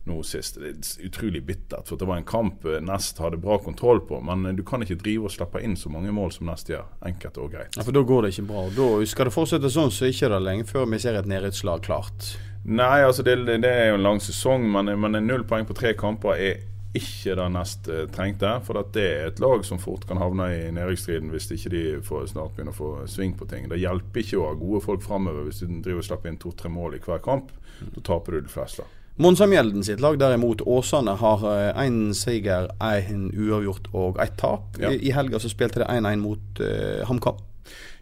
nå 0.04 0.22
sist. 0.22 0.58
Det 0.60 0.70
er 0.70 1.06
utrolig 1.06 1.42
bittert. 1.44 1.88
For 1.88 2.00
det 2.00 2.08
var 2.08 2.20
en 2.20 2.28
kamp 2.28 2.64
eh, 2.64 2.80
Nest 2.84 3.20
hadde 3.20 3.40
bra 3.40 3.58
kontroll 3.58 4.00
på. 4.08 4.20
Men 4.24 4.46
eh, 4.46 4.56
du 4.56 4.64
kan 4.66 4.84
ikke 4.84 4.98
drive 5.00 5.28
og 5.28 5.34
slippe 5.34 5.62
inn 5.64 5.76
så 5.80 5.92
mange 5.92 6.12
mål 6.12 6.32
som 6.36 6.48
Nest 6.48 6.72
gjør. 6.72 6.88
Enkelt 7.08 7.40
og 7.40 7.52
greit. 7.52 7.76
Ja, 7.76 7.84
For 7.84 7.96
da 7.96 8.04
går 8.04 8.24
det 8.26 8.34
ikke 8.34 8.48
bra. 8.52 8.66
Da 8.76 8.90
Skal 9.08 9.30
det 9.30 9.36
fortsette 9.36 9.72
sånn, 9.72 9.92
så 9.94 10.08
er 10.08 10.12
det 10.34 10.40
er 10.40 10.44
lenge 10.44 10.68
før 10.68 10.88
vi 10.90 11.00
ser 11.02 11.18
et 11.20 11.28
nedrykkslag 11.30 11.84
klart. 11.84 12.34
Nei, 12.64 13.02
altså 13.04 13.24
det, 13.24 13.42
det, 13.60 13.68
er 13.68 13.90
jo 13.90 13.98
en 13.98 14.06
lang 14.06 14.22
sesong, 14.24 14.64
men, 14.72 14.88
men 15.00 15.20
null 15.26 15.44
poeng 15.44 15.66
på 15.68 15.76
tre 15.76 15.92
kamper 16.00 16.40
er 16.40 16.62
ikke 16.94 17.34
det 17.38 17.46
nest 17.54 17.88
eh, 17.90 18.04
trengte. 18.14 18.50
For 18.66 18.80
det 18.94 19.04
er 19.04 19.28
et 19.28 19.40
lag 19.42 19.64
som 19.66 19.80
fort 19.82 20.06
kan 20.08 20.20
havne 20.22 20.48
i 20.54 20.60
nedrykksstriden 20.74 21.32
hvis 21.34 21.50
ikke 21.54 21.72
de 21.74 21.84
får 22.06 22.28
snart 22.32 22.54
begynner 22.56 22.74
å 22.74 22.78
få 22.78 22.90
sving 23.10 23.36
på 23.38 23.48
ting. 23.50 23.68
Det 23.70 23.80
hjelper 23.82 24.22
ikke 24.22 24.40
å 24.40 24.50
ha 24.50 24.58
gode 24.58 24.82
folk 24.84 25.04
framover 25.04 25.48
hvis 25.48 25.64
du 25.64 25.80
driver 25.84 26.02
og 26.02 26.08
slipper 26.08 26.32
inn 26.32 26.42
to-tre 26.42 26.72
mål 26.72 26.98
i 26.98 27.02
hver 27.04 27.24
kamp. 27.24 27.54
Da 27.84 28.04
taper 28.04 28.36
du 28.36 28.44
de 28.46 28.52
fleste. 28.52 28.86
Monsamjelden 29.16 29.84
sitt 29.86 30.00
lag 30.02 30.16
derimot, 30.18 30.64
Åsane, 30.66 31.12
har 31.20 31.44
én 31.78 31.98
seier, 32.18 32.66
siger, 32.66 32.70
én 32.82 33.28
uavgjort 33.30 33.92
og 33.94 34.18
ett 34.22 34.34
tap. 34.40 34.74
Ja. 34.82 34.90
I 34.90 35.12
helga 35.14 35.38
så 35.38 35.50
spilte 35.52 35.84
det 35.84 35.86
1-1 35.86 36.18
mot 36.18 36.62
uh, 36.62 37.04
HamKam. 37.06 37.38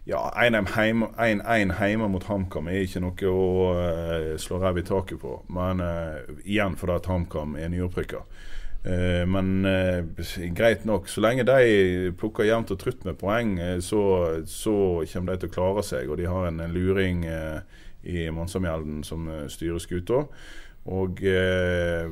Ja, 0.09 0.33
1-1 0.35 1.77
hjemme 1.79 2.09
mot 2.11 2.25
HamKam 2.27 2.67
er 2.67 2.81
ikke 2.83 3.03
noe 3.05 3.29
å 3.29 3.43
uh, 3.77 4.33
slå 4.41 4.57
ræv 4.59 4.81
i 4.81 4.87
taket 4.87 5.21
på. 5.21 5.37
Men 5.53 5.79
uh, 5.79 6.17
igjen 6.43 6.75
fordi 6.79 6.97
at 6.97 7.07
HamKam 7.07 7.55
er 7.61 7.71
nyopprykka. 7.71 8.25
Eh, 8.83 9.23
men 9.27 9.65
eh, 9.65 10.03
greit 10.55 10.85
nok. 10.85 11.07
Så 11.09 11.23
lenge 11.23 11.45
de 11.47 12.11
plukker 12.19 12.47
jevnt 12.47 12.73
og 12.75 12.81
trutt 12.81 13.05
med 13.07 13.19
poeng, 13.19 13.55
eh, 13.59 13.77
så, 13.79 14.03
så, 14.49 14.75
kommer 15.13 15.33
de 15.33 15.43
til 15.43 15.53
å 15.53 15.55
klare 15.55 15.85
seg. 15.87 16.09
Og 16.09 16.19
de 16.19 16.27
har 16.27 16.49
en, 16.49 16.59
en 16.63 16.75
luring 16.75 17.23
i 18.03 18.27
Monsamjelden 18.35 19.03
som 19.07 19.29
styrer 19.51 19.79
skuta. 19.79 20.25
Og 20.91 21.21
eh, 21.23 22.09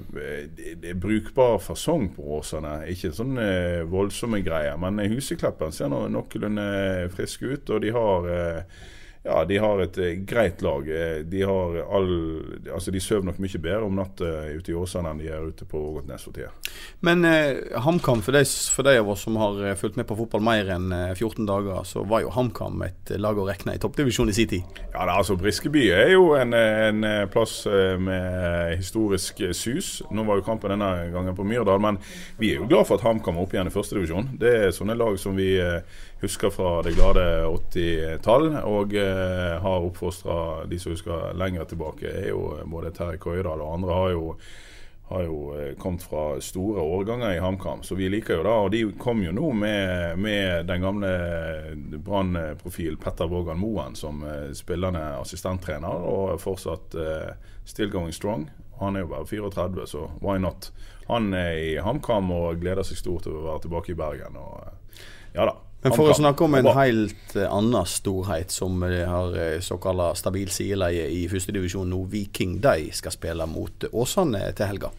det 0.55 0.93
er 0.93 0.99
brukbar 0.99 1.57
fasong 1.59 2.07
på 2.15 2.23
Åsane. 2.37 2.85
Ikke 2.91 3.11
sånne 3.15 3.83
voldsomme 3.91 4.39
greier. 4.45 4.77
Men 4.79 5.01
Husekleppen 5.11 5.75
ser 5.75 5.91
noenlunde 5.91 7.09
frisk 7.11 7.43
ut, 7.43 7.67
og 7.67 7.83
de 7.83 7.91
har 7.91 8.29
eh, 8.31 8.79
ja, 9.23 9.43
de 9.45 9.57
har 9.61 9.81
et 9.83 9.97
eh, 10.01 10.15
greit 10.25 10.63
lag. 10.65 10.87
Eh, 10.89 11.19
de 11.29 11.43
har 11.45 11.75
all 11.85 12.11
Altså, 12.71 12.91
de 12.93 12.99
sover 13.03 13.27
nok 13.27 13.37
mye 13.43 13.59
bedre 13.61 13.85
om 13.85 13.97
natta 13.99 14.29
ute 14.49 14.71
i 14.71 14.75
Åsane 14.77 15.11
enn 15.11 15.19
de 15.21 15.27
gjør 15.27 15.51
ute 15.51 15.67
på 15.69 15.77
Ågotnes 15.91 16.25
for 16.25 16.33
tida. 16.33 16.49
Men 17.05 17.21
eh, 17.27 17.77
HamKam, 17.85 18.23
for 18.25 18.33
for 18.41 18.87
de 18.87 18.95
av 18.97 19.11
oss 19.13 19.25
som 19.27 19.37
har 19.37 19.59
eh, 19.61 19.77
fulgt 19.77 19.99
med 19.99 20.07
på 20.09 20.17
fotball 20.17 20.41
mer 20.45 20.71
enn 20.73 20.89
14 21.13 21.45
dager, 21.45 21.83
så 21.85 22.05
var 22.07 22.23
jo 22.25 22.33
HamKam 22.33 22.81
et 22.87 23.13
lag 23.21 23.37
å 23.37 23.45
regne 23.45 23.75
i 23.77 23.81
toppdivisjon 23.81 24.31
i 24.31 24.35
sin 24.35 24.49
tid. 24.49 24.81
Ja, 24.89 25.05
da, 25.05 25.19
altså 25.19 25.37
Briskeby 25.37 25.85
er 25.93 26.15
jo 26.15 26.31
en, 26.39 26.55
en, 26.57 27.05
plass 27.31 27.61
med 28.01 28.77
historisk 28.79 29.43
sus. 29.53 29.99
Nå 30.11 30.25
var 30.25 30.39
jo 30.39 30.47
kampen 30.47 30.73
denne 30.73 31.11
gangen 31.13 31.37
på 31.37 31.45
Myrdal, 31.45 31.81
men 31.83 31.99
vi 32.41 32.55
er 32.55 32.63
jo 32.63 32.69
glad 32.71 32.89
for 32.89 32.97
at 32.97 33.05
HamKam 33.05 33.37
er 33.37 33.45
oppe 33.45 33.59
igjen 33.59 33.69
i 33.69 33.75
førstedivisjon. 33.75 34.33
Det 34.41 34.55
er 34.57 34.73
sånne 34.75 34.97
lag 34.97 35.19
som 35.21 35.37
vi 35.37 35.53
husker 36.21 36.49
fra 36.53 36.81
det 36.85 36.93
glade 36.95 37.23
80-tall, 37.45 38.51
og 38.69 38.93
eh, 38.97 39.10
har 39.61 39.85
oppfostra 39.85 40.65
de 40.65 40.79
som 40.79 40.95
husker 40.95 41.33
lenger 41.37 41.69
tilbake, 41.69 42.09
er 42.09 42.29
jo 42.31 42.57
både 42.65 42.93
Terje 42.95 43.21
Køydal 43.21 43.61
og 43.61 43.73
andre 43.73 43.97
har 43.97 44.13
jo, 44.15 44.35
har 45.11 45.23
jo 45.27 45.37
eh, 45.57 45.73
kommet 45.79 46.03
fra 46.03 46.25
store 46.41 46.81
årganger 46.81 47.35
i 47.35 47.41
HamKam, 47.43 47.83
så 47.83 47.95
vi 47.95 48.09
liker 48.09 48.39
jo 48.39 48.45
det. 48.47 48.55
Og 48.65 48.71
de 48.71 48.81
kom 48.99 49.23
jo 49.23 49.33
nå 49.35 49.51
med, 49.53 50.19
med 50.19 50.67
den 50.71 50.85
gamle 50.85 51.11
Brann-profil 51.97 52.97
Petter 53.01 53.27
Vågan 53.31 53.59
Moen 53.59 53.97
som 53.99 54.23
eh, 54.23 54.51
spillende 54.57 55.03
assistenttrener, 55.19 56.07
og 56.11 56.39
fortsatt 56.41 56.95
uh, 56.95 57.33
still 57.65 57.91
going 57.91 58.15
strong. 58.15 58.49
Han 58.79 58.95
er 58.95 59.03
jo 59.03 59.11
bare 59.11 59.27
34, 59.29 59.87
så 59.87 60.07
why 60.23 60.39
not? 60.41 60.71
Han 61.07 61.33
er 61.33 61.51
i 61.59 61.73
HamKam 61.83 62.31
og 62.31 62.61
gleder 62.61 62.87
seg 62.87 62.97
stort 63.01 63.27
til 63.27 63.35
å 63.35 63.43
være 63.49 63.65
tilbake 63.65 63.93
i 63.93 63.99
Bergen. 63.99 64.39
og 64.39 64.63
eh, 64.63 65.03
ja 65.35 65.45
da, 65.47 65.57
men 65.81 65.95
for 65.95 66.11
å 66.11 66.15
snakke 66.17 66.45
om 66.45 66.55
en 66.59 66.69
helt 66.75 67.33
uh, 67.33 67.47
annen 67.49 67.87
storhet 67.89 68.53
som 68.53 68.83
uh, 68.85 68.91
har 69.09 69.33
såkalt 69.33 69.81
såkalla 69.81 70.11
stabil 70.15 70.49
sideleie 70.53 71.07
i 71.09 71.23
førstedivisjon 71.31 71.89
nå, 71.89 72.03
Viking, 72.11 72.59
de 72.61 72.91
skal 72.93 73.15
spille 73.15 73.47
mot 73.49 73.87
Åsane 73.89 74.43
til 74.57 74.69
helga. 74.69 74.91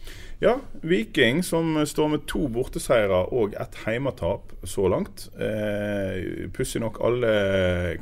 Ja, 0.43 0.57
Viking 0.83 1.39
som 1.45 1.77
står 1.87 2.09
med 2.11 2.25
to 2.27 2.49
borteseiere 2.51 3.21
og 3.31 3.55
ett 3.55 3.77
heimetap 3.85 4.51
så 4.67 4.89
langt. 4.91 5.29
Eh, 5.39 6.49
Pussig 6.51 6.83
nok 6.83 6.99
alle 7.05 7.33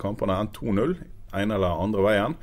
kampene 0.02 0.40
enn 0.42 0.50
2-0 0.56 0.96
ene 1.38 1.56
eller 1.56 1.84
andre 1.84 2.02
veien. 2.04 2.38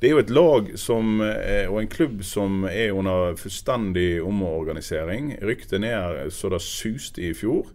Det 0.00 0.08
er 0.08 0.16
jo 0.16 0.22
et 0.22 0.32
lag 0.32 0.72
som, 0.80 1.20
og 1.20 1.76
en 1.78 1.90
klubb 1.92 2.24
som 2.26 2.64
er 2.66 2.96
under 2.96 3.36
fullstendig 3.38 4.22
omorganisering. 4.24 5.36
Rykte 5.44 5.78
ned 5.78 6.32
så 6.34 6.50
det 6.50 6.62
suste 6.64 7.22
i 7.22 7.34
fjor 7.38 7.68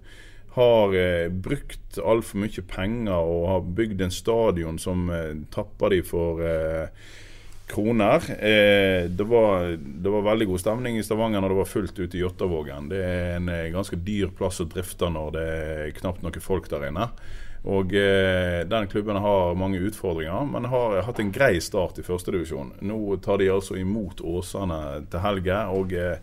har 0.58 0.98
eh, 0.98 1.30
brukt 1.30 2.02
altfor 2.02 2.42
mye 2.44 2.66
penger 2.68 3.16
og 3.16 3.48
har 3.52 3.72
bygd 3.78 4.04
en 4.04 4.14
stadion 4.14 4.82
som 4.82 5.08
eh, 5.14 5.32
tapper 5.54 5.94
de 5.94 6.04
for 6.06 6.44
eh, 6.44 7.08
kroner. 7.68 8.24
Eh, 8.40 9.10
det, 9.10 9.24
var, 9.24 9.78
det, 9.78 10.10
var, 10.10 10.22
veldig 10.22 10.48
god 10.48 10.64
stemning 10.64 10.98
i 10.98 11.04
Stavanger 11.04 11.44
når 11.44 11.54
det 11.54 11.60
var 11.62 11.74
fullt 11.74 12.00
ute 12.00 12.18
i 12.18 12.24
Jåttåvågen. 12.24 12.90
Det 12.92 13.02
er 13.04 13.36
en 13.36 13.52
eh, 13.52 13.68
ganske 13.76 14.00
dyr 14.00 14.32
plass 14.38 14.62
å 14.64 14.70
drifte 14.72 15.12
når 15.12 15.36
det 15.36 15.50
er 15.52 15.98
knapt 16.00 16.24
noen 16.26 16.44
folk 16.44 16.70
der 16.72 16.90
inne. 16.90 17.12
Og 17.68 17.92
eh, 17.98 18.64
Den 18.70 18.88
klubben 18.88 19.20
har 19.20 19.58
mange 19.60 19.82
utfordringer, 19.84 20.46
men 20.48 20.70
har 20.72 21.02
hatt 21.04 21.20
en 21.20 21.34
grei 21.36 21.58
start 21.64 22.00
i 22.00 22.06
førstedivisjon. 22.08 22.78
Nå 22.88 23.18
tar 23.24 23.42
de 23.42 23.50
altså 23.52 23.76
imot 23.80 24.24
Åsane 24.24 24.80
til 25.12 25.26
helga. 25.26 25.66
og 25.76 25.94
eh, 25.94 26.22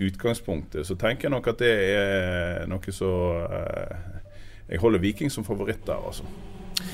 utgangspunktet 0.00 0.86
så 0.88 0.96
tenker 0.98 1.28
jeg 1.28 1.34
nok 1.34 1.50
at 1.52 1.60
det 1.60 1.72
er 1.96 2.68
noe 2.70 2.94
så 2.94 3.10
eh, 3.46 3.98
Jeg 4.70 4.80
holder 4.80 5.02
Viking 5.02 5.32
som 5.32 5.44
favoritt 5.44 5.82
der, 5.86 5.98
altså. 5.98 6.24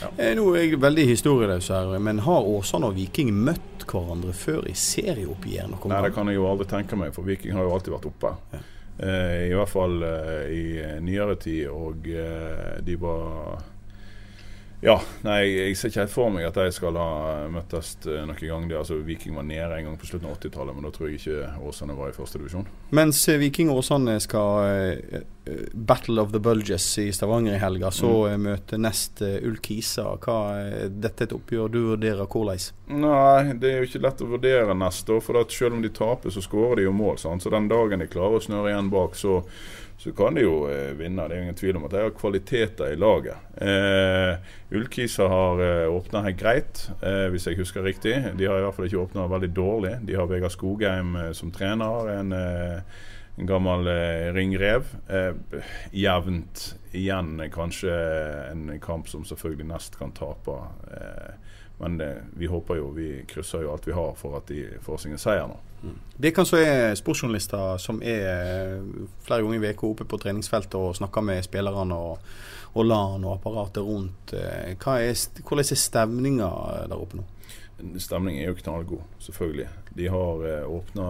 Ja. 0.01 0.09
Eh, 0.19 0.33
nå 0.35 0.47
er 0.55 0.65
jeg 0.65 0.81
veldig 0.83 1.05
historieløs 1.07 1.69
her, 1.71 1.93
men 2.03 2.23
har 2.25 2.49
Åsane 2.49 2.89
og 2.89 2.97
Viking 2.97 3.31
møtt 3.35 3.85
hverandre 3.87 4.33
før 4.35 4.65
i 4.67 4.75
serieoppgjør 4.75 5.77
Nei, 5.77 6.01
det 6.09 6.15
kan 6.17 6.27
jeg 6.31 6.41
jo 6.41 6.49
aldri 6.49 6.67
tenke 6.71 6.99
meg, 6.99 7.13
for 7.15 7.29
Viking 7.29 7.55
har 7.55 7.69
jo 7.69 7.77
alltid 7.77 7.95
vært 7.95 8.09
oppe. 8.11 8.33
Ja. 8.57 8.63
Eh, 8.97 9.39
I 9.53 9.55
hvert 9.55 9.71
fall 9.71 10.01
i 10.51 10.65
nyere 11.05 11.37
tid, 11.39 11.69
og 11.71 12.09
de 12.87 12.99
var 12.99 13.61
ja, 14.85 14.97
nei, 15.25 15.39
jeg 15.55 15.77
ser 15.79 15.89
ikke 15.89 16.03
helt 16.03 16.13
for 16.13 16.33
meg 16.33 16.45
at 16.51 16.59
de 16.59 16.73
skal 16.75 16.99
ha 17.01 17.47
møttes 17.49 17.95
eh, 18.05 18.25
noen 18.29 18.37
gang. 18.37 18.67
Altså, 18.77 18.99
Viking 19.07 19.37
var 19.39 19.47
nede 19.49 19.79
en 19.79 19.89
gang 19.89 19.95
på 19.97 20.09
slutten 20.09 20.29
av 20.29 20.37
80-tallet, 20.37 20.77
men 20.77 20.85
da 20.85 20.91
tror 20.93 21.09
jeg 21.09 21.21
ikke 21.21 21.47
Åsane 21.65 21.97
var 21.97 22.13
i 22.13 22.17
første 22.17 22.41
divisjon. 22.41 22.69
Mens 22.97 23.23
eh, 23.33 23.41
Viking 23.41 23.73
og 23.73 23.81
Åsane 23.81 24.19
skal 24.21 24.69
uh, 24.69 25.23
Battle 25.73 26.21
of 26.21 26.35
the 26.35 26.43
Bulges 26.45 26.91
i 27.01 27.07
Stavanger 27.15 27.57
i 27.57 27.63
helga, 27.63 27.89
så 27.95 28.11
mm. 28.29 28.45
møter 28.51 28.83
nest 28.85 29.25
uh, 29.25 29.39
Ulkisa. 29.49 30.11
Hva 30.21 30.37
er 30.61 30.93
dette 30.93 31.25
et 31.25 31.35
oppgjør 31.39 31.73
du 31.73 31.81
vurderer 31.95 32.29
hvordan? 32.29 32.69
Nei, 33.01 33.57
det 33.57 33.73
er 33.73 33.81
jo 33.81 33.89
ikke 33.89 34.05
lett 34.05 34.23
å 34.27 34.31
vurdere 34.37 34.77
nest. 34.77 35.09
For 35.25 35.41
at 35.41 35.57
selv 35.57 35.79
om 35.79 35.83
de 35.87 35.95
taper, 35.97 36.35
så 36.35 36.45
skårer 36.45 36.83
de 36.83 36.89
jo 36.91 36.95
mål. 36.95 37.17
Sant? 37.23 37.47
Så 37.47 37.55
den 37.55 37.73
dagen 37.73 38.05
de 38.05 38.13
klarer 38.13 38.37
å 38.37 38.45
snøre 38.45 38.75
igjen 38.75 38.93
bak, 38.93 39.17
så 39.17 39.41
så 39.99 40.13
kan 40.13 40.35
de 40.35 40.45
jo 40.45 40.67
eh, 40.69 40.93
vinne. 40.97 41.25
Det 41.29 41.37
er 41.37 41.43
ingen 41.47 41.57
tvil 41.57 41.79
om 41.79 41.87
at 41.89 41.95
de 41.95 42.03
har 42.05 42.13
kvaliteter 42.17 42.93
i 42.93 42.99
laget. 43.01 43.37
Eh, 43.57 44.37
Ullkisa 44.77 45.29
har 45.33 45.63
eh, 45.65 45.89
åpna 45.89 46.23
helt 46.27 46.41
greit, 46.41 46.83
eh, 47.01 47.27
hvis 47.33 47.49
jeg 47.49 47.57
husker 47.63 47.87
riktig. 47.87 48.15
De 48.37 48.49
har 48.49 48.61
i 48.61 48.67
hvert 48.67 48.77
fall 48.77 48.91
ikke 48.91 49.05
åpna 49.07 49.29
veldig 49.33 49.53
dårlig. 49.57 49.95
De 50.05 50.19
har 50.19 50.29
Vegard 50.29 50.53
Skogheim 50.53 51.17
eh, 51.17 51.31
som 51.33 51.53
trener. 51.53 52.11
En, 52.13 52.37
eh, 52.37 53.07
en 53.37 53.49
gammel 53.49 53.89
eh, 53.93 54.29
ringrev. 54.37 54.93
jevnt 55.93 56.67
igjen 56.93 57.41
kanskje 57.53 57.97
en 58.51 58.69
kamp 58.81 59.09
som 59.09 59.25
selvfølgelig 59.25 59.69
nest 59.69 59.99
kan 59.99 60.13
tape. 60.13 60.61
men 61.79 62.01
vi 62.33 62.47
håper 62.47 62.77
jo, 62.77 62.87
vi 62.97 63.25
krysser 63.29 63.63
jo 63.63 63.73
alt 63.73 63.87
vi 63.87 63.93
har 63.93 64.15
for 64.17 64.39
at 64.39 64.49
de 64.49 64.63
får 64.81 65.03
sin 65.03 65.19
seier 65.21 65.45
nå. 65.49 65.59
Det 66.17 66.33
kan 66.35 66.47
så 66.49 66.59
er 66.63 66.97
sportsjournalister 66.99 67.81
som 67.83 68.01
er 68.03 68.27
eh, 68.31 69.07
flere 69.27 69.45
ganger 69.45 69.65
i 69.65 69.73
uka 69.75 69.91
oppe 69.91 70.07
på 70.09 70.19
treningsfeltet 70.23 70.79
og 70.81 70.97
snakker 70.97 71.25
med 71.25 71.45
spillerne 71.45 71.97
og, 71.97 72.29
og 72.75 72.89
LAN 72.89 73.25
og 73.25 73.37
apparatet 73.37 73.85
rundt. 73.85 74.35
Hva 74.83 74.99
er, 75.05 75.17
hvordan 75.43 75.65
er 75.65 75.83
stemninga 75.83 76.51
der 76.89 76.97
oppe 76.97 77.21
nå? 77.21 77.27
Stemningen 78.01 78.41
er 78.41 78.49
jo 78.49 78.61
knallgod, 78.63 79.03
selvfølgelig. 79.21 79.69
De 79.97 80.09
har 80.09 80.47
eh, 80.49 80.69
åpna 80.79 81.09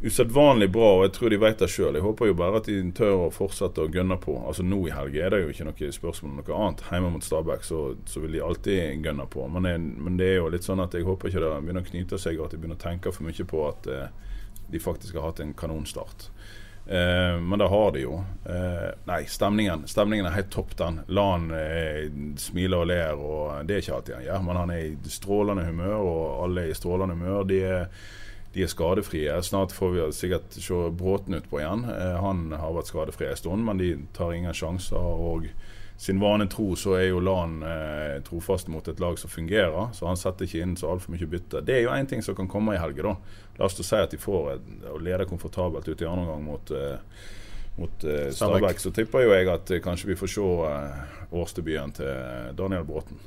usedvanlig 0.00 0.68
bra, 0.70 0.88
og 0.96 1.04
jeg 1.08 1.12
tror 1.16 1.32
de 1.32 1.38
vet 1.42 1.58
det 1.58 1.68
sjøl. 1.72 1.96
Jeg 1.98 2.04
håper 2.04 2.30
jo 2.30 2.36
bare 2.38 2.60
at 2.60 2.68
de 2.70 2.76
tør 2.94 3.24
å 3.24 3.30
fortsette 3.34 3.82
å 3.82 3.90
gønne 3.90 4.18
på. 4.22 4.36
Altså 4.46 4.62
Nå 4.66 4.84
i 4.86 4.94
helga 4.94 5.24
er 5.24 5.34
det 5.34 5.40
jo 5.42 5.50
ikke 5.50 5.66
noe 5.66 5.90
spørsmål 5.96 6.30
om 6.30 6.38
noe 6.38 6.58
annet. 6.58 6.84
Hjemme 6.92 7.10
mot 7.16 7.26
Stabæk 7.26 7.66
så, 7.66 7.80
så, 8.06 8.22
vil 8.22 8.36
de 8.36 8.44
alltid 8.44 9.02
gønne 9.06 9.26
på. 9.30 9.48
Men, 9.50 9.66
jeg, 9.66 9.82
men, 9.98 10.20
det 10.20 10.30
er 10.30 10.38
jo 10.38 10.52
litt 10.54 10.66
sånn 10.66 10.84
at 10.84 10.94
jeg 10.94 11.06
håper 11.08 11.32
ikke 11.32 11.42
det 11.42 11.50
begynner 11.56 11.82
å 11.82 11.90
knyte 11.90 12.20
seg, 12.22 12.38
og 12.38 12.46
at 12.46 12.54
de 12.54 12.62
begynner 12.62 12.78
å 12.78 12.84
tenke 12.84 13.14
for 13.14 13.26
mye 13.26 13.48
på 13.50 13.64
at 13.66 13.90
eh, 13.90 14.38
de 14.70 14.82
faktisk 14.84 15.18
har 15.18 15.32
hatt 15.32 15.42
en 15.42 15.56
kanonstart. 15.58 16.28
Eh, 16.86 17.34
men 17.42 17.58
det 17.58 17.68
har 17.74 17.90
de 17.96 18.04
jo. 18.04 18.20
Eh, 18.46 18.86
nei, 19.10 19.18
stemningen 19.28 19.82
Stemningen 19.90 20.30
er 20.30 20.38
helt 20.38 20.54
topp, 20.54 20.78
den. 20.78 21.02
Lan 21.10 21.50
han 21.50 22.38
smiler 22.38 22.84
og 22.84 22.88
ler, 22.92 23.18
og 23.18 23.66
det 23.66 23.80
er 23.80 23.82
ikke 23.82 23.98
alltid 23.98 24.16
han 24.20 24.30
gjør. 24.30 24.46
Men 24.46 24.62
han 24.62 24.76
er 24.76 24.86
i 24.86 25.12
strålende 25.18 25.66
humør, 25.66 25.98
og 25.98 26.24
alle 26.46 26.68
er 26.68 26.72
i 26.76 26.78
strålende 26.78 27.18
humør. 27.18 27.44
De 27.50 27.60
er 27.66 28.08
de 28.58 28.66
er 28.66 28.74
skadefrie. 28.74 29.38
Snart 29.46 29.72
får 29.72 29.94
vi 29.94 30.04
sikkert 30.18 30.58
se 30.58 30.82
Bråten 30.98 31.38
utpå 31.38 31.62
igjen. 31.62 31.86
Eh, 31.94 32.18
han 32.18 32.48
har 32.58 32.74
vært 32.74 32.90
skadefri 32.90 33.30
en 33.30 33.38
stund, 33.38 33.64
men 33.68 33.78
de 33.78 33.94
tar 34.16 34.34
ingen 34.34 34.56
sjanser. 34.56 34.98
og 34.98 35.46
sin 35.98 36.20
vane 36.20 36.46
tro 36.46 36.76
så 36.78 36.92
er 36.94 37.08
jo 37.08 37.18
Lan 37.18 37.56
eh, 37.66 38.20
trofast 38.22 38.68
mot 38.70 38.86
et 38.86 39.00
lag 39.02 39.16
som 39.18 39.30
fungerer, 39.30 39.88
så 39.92 40.06
han 40.06 40.18
setter 40.20 40.46
ikke 40.46 40.60
inn 40.62 40.76
så 40.78 40.92
altfor 40.92 41.10
mye 41.10 41.26
bytte. 41.26 41.64
Det 41.66 41.74
er 41.74 41.82
jo 41.82 41.90
én 41.90 42.06
ting 42.06 42.22
som 42.22 42.36
kan 42.38 42.46
komme 42.50 42.76
i 42.76 42.78
helga, 42.78 43.02
da. 43.08 43.16
La 43.58 43.66
oss 43.66 43.74
si 43.82 43.98
at 43.98 44.14
de 44.14 44.20
får 44.22 44.52
å 44.92 45.00
lede 45.02 45.26
komfortabelt 45.26 45.88
ut 45.88 46.04
i 46.04 46.06
andre 46.06 46.28
omgang 46.28 46.44
mot, 46.46 46.70
eh, 46.70 47.26
mot 47.80 48.06
eh, 48.06 48.28
Stabæk. 48.30 48.78
Så 48.78 48.94
tipper 48.94 49.26
jo 49.26 49.34
jeg 49.34 49.50
at 49.50 49.74
eh, 49.74 49.82
kanskje 49.82 50.12
vi 50.12 50.18
får 50.20 50.32
se 50.36 50.46
eh, 50.68 51.18
årsdebuten 51.34 51.98
til 51.98 52.54
Daniel 52.62 52.86
Bråten. 52.86 53.18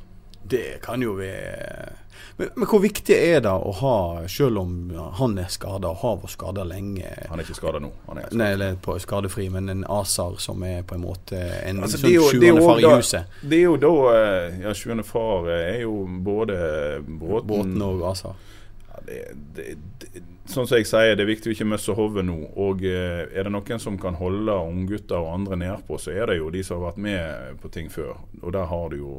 Det 0.44 0.82
kan 0.84 1.02
jo 1.02 1.14
være 1.20 1.92
men, 2.38 2.50
men, 2.56 2.68
hvor 2.68 2.80
viktig 2.82 3.14
er 3.14 3.42
det 3.44 3.52
å 3.52 3.72
ha, 3.82 3.96
selv 4.32 4.62
om 4.62 4.72
han 5.18 5.36
er 5.42 5.50
skada 5.52 5.92
og 5.92 6.00
har 6.02 6.16
vært 6.24 6.34
skada 6.34 6.64
lenge 6.66 7.10
Han 7.30 7.42
er 7.42 7.46
ikke 7.46 7.58
skada 7.58 7.82
nå? 7.84 7.92
Han 8.08 8.22
er 8.22 8.34
Nei, 8.38 8.48
eller 8.56 8.78
på 8.82 8.96
skadefri, 9.04 9.46
men 9.54 9.70
en 9.70 9.84
ASAR 9.90 10.40
som 10.42 10.64
er 10.66 10.82
på 10.88 10.98
en 10.98 11.04
måte 11.04 11.38
en 11.38 11.84
altså, 11.84 12.02
sånn 12.02 12.16
sjuende 12.32 12.64
far 12.64 12.82
i 12.82 12.88
huset. 12.88 13.38
Det 13.42 13.60
er 13.60 13.68
jo 13.68 13.78
da 13.82 13.94
eh, 14.16 14.60
Ja, 14.64 14.74
sjuende 14.78 15.06
far 15.08 15.50
er 15.54 15.84
jo 15.84 15.96
både 16.24 16.58
Bråten 17.06 17.52
Båten 17.52 17.86
og 17.86 18.06
ASAR. 18.14 18.40
Ja, 18.88 19.04
det, 19.08 19.22
det, 19.58 19.68
det 20.02 20.26
sånn 20.52 20.68
som 20.68 20.80
jeg 20.80 20.88
sier, 20.90 21.16
det 21.16 21.24
er 21.24 21.30
viktig 21.30 21.52
å 21.52 21.56
ikke 21.56 21.68
miste 21.70 21.96
hodet 21.96 22.24
nå. 22.28 22.38
Og 22.60 22.84
eh, 22.88 23.28
er 23.30 23.48
det 23.48 23.54
noen 23.54 23.82
som 23.82 24.00
kan 24.02 24.18
holde 24.20 24.56
unggutter 24.66 25.20
og 25.20 25.36
andre 25.36 25.60
nedpå, 25.62 26.00
så 26.02 26.14
er 26.16 26.32
det 26.32 26.40
jo 26.42 26.50
de 26.54 26.64
som 26.66 26.80
har 26.80 26.92
vært 26.92 27.06
med 27.06 27.62
på 27.62 27.72
ting 27.74 27.92
før. 27.94 28.18
Og 28.42 28.56
der 28.56 28.68
har 28.72 28.92
du 28.92 28.98
jo 29.00 29.14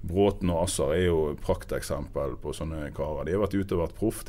Bråten 0.00 0.50
og 0.52 0.64
Assar 0.64 0.94
er 0.96 1.08
jo 1.10 1.22
prakteksempel 1.44 2.38
på 2.40 2.54
sånne 2.56 2.88
karer. 2.96 3.26
De 3.26 3.36
har 3.36 3.42
vært 3.42 3.56
ute 3.58 3.76
og 3.76 3.82
vært 3.84 3.98
proff. 3.98 4.22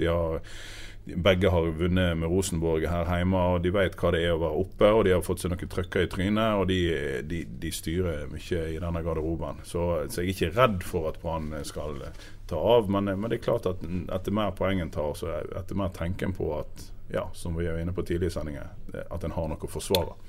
Begge 1.01 1.49
har 1.49 1.69
vunnet 1.79 2.17
med 2.19 2.29
Rosenborg 2.29 2.83
her 2.85 3.07
hjemme, 3.09 3.39
og 3.53 3.63
de 3.63 3.71
vet 3.73 3.95
hva 3.97 4.11
det 4.13 4.19
er 4.21 4.35
å 4.35 4.41
være 4.43 4.59
oppe. 4.65 4.91
Og 4.93 5.05
de 5.07 5.15
har 5.15 5.23
fått 5.25 5.41
seg 5.41 5.53
noen 5.53 5.71
trøkker 5.71 6.05
i 6.05 6.09
trynet, 6.11 6.59
og 6.59 6.67
de, 6.69 6.81
de, 7.27 7.41
de 7.63 7.71
styrer 7.73 8.27
mye 8.29 8.65
i 8.75 8.77
denne 8.83 9.03
garderoben. 9.05 9.63
Så, 9.65 9.87
så, 10.11 10.21
jeg 10.21 10.27
er 10.27 10.35
ikke 10.35 10.51
redd 10.59 10.85
for 10.85 11.09
at 11.09 11.21
Brann 11.23 11.55
skal 11.67 12.03
ta 12.51 12.59
av, 12.75 12.91
men, 12.91 13.09
men, 13.15 13.29
det 13.31 13.39
er 13.39 13.47
klart 13.47 13.69
at 13.71 13.81
etter 13.81 14.35
mer 14.35 14.53
poeng 14.57 14.83
en 14.83 14.93
tar, 14.93 15.15
så 15.17 15.39
etter 15.57 15.79
mer 15.79 15.95
tenker 15.95 16.35
på 16.37 16.51
at, 16.59 16.85
ja, 17.15 17.25
som 17.33 17.55
vi 17.57 17.65
er 17.65 17.81
inne 17.81 17.95
på 17.95 18.05
tidligere 18.05 18.35
i 18.35 18.37
sendingen, 18.37 19.01
at 19.07 19.25
en 19.25 19.35
har 19.39 19.49
noe 19.49 19.67
å 19.67 19.71
forsvare. 19.71 20.19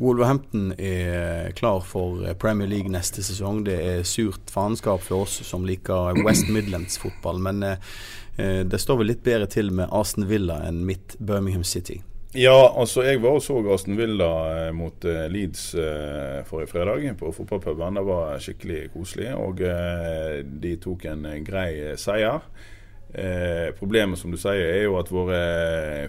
Wolverhampton 0.00 0.72
er 0.78 1.50
klar 1.52 1.82
for 1.84 2.24
Premier 2.40 2.68
League 2.70 2.88
neste 2.88 3.20
sesong. 3.24 3.64
Det 3.66 3.76
er 3.76 4.06
surt 4.08 4.48
faenskap 4.48 5.02
for 5.04 5.26
oss 5.26 5.34
som 5.44 5.66
liker 5.68 6.22
West 6.24 6.48
Midlands-fotball. 6.48 7.42
Men 7.44 7.62
eh, 7.68 8.62
det 8.64 8.80
står 8.80 9.02
vel 9.02 9.12
litt 9.12 9.26
bedre 9.26 9.50
til 9.52 9.68
med 9.76 9.92
Aston 9.92 10.24
Villa 10.30 10.62
enn 10.64 10.86
mitt 10.88 11.18
Birmingham 11.20 11.66
City. 11.68 12.00
Ja, 12.32 12.72
altså 12.78 13.02
jeg 13.02 13.18
var 13.20 13.40
og 13.40 13.42
så 13.42 13.58
Aston 13.74 13.98
Villa 13.98 14.30
eh, 14.54 14.72
mot 14.72 15.04
eh, 15.04 15.24
Leeds 15.28 15.74
eh, 15.74 16.40
forrige 16.46 16.70
fredag 16.70 17.16
på 17.18 17.32
fotballpuben. 17.34 18.00
Det 18.00 18.04
var 18.06 18.40
skikkelig 18.40 18.82
koselig, 18.94 19.32
og 19.34 19.60
eh, 19.66 20.40
de 20.46 20.76
tok 20.80 21.08
en 21.10 21.26
grei 21.44 21.98
seier. 22.00 22.40
Eh, 23.14 23.72
problemet 23.74 24.18
som 24.18 24.30
du 24.30 24.38
sier 24.38 24.68
er 24.70 24.84
jo 24.84 24.94
at 25.00 25.10
våre 25.10 25.40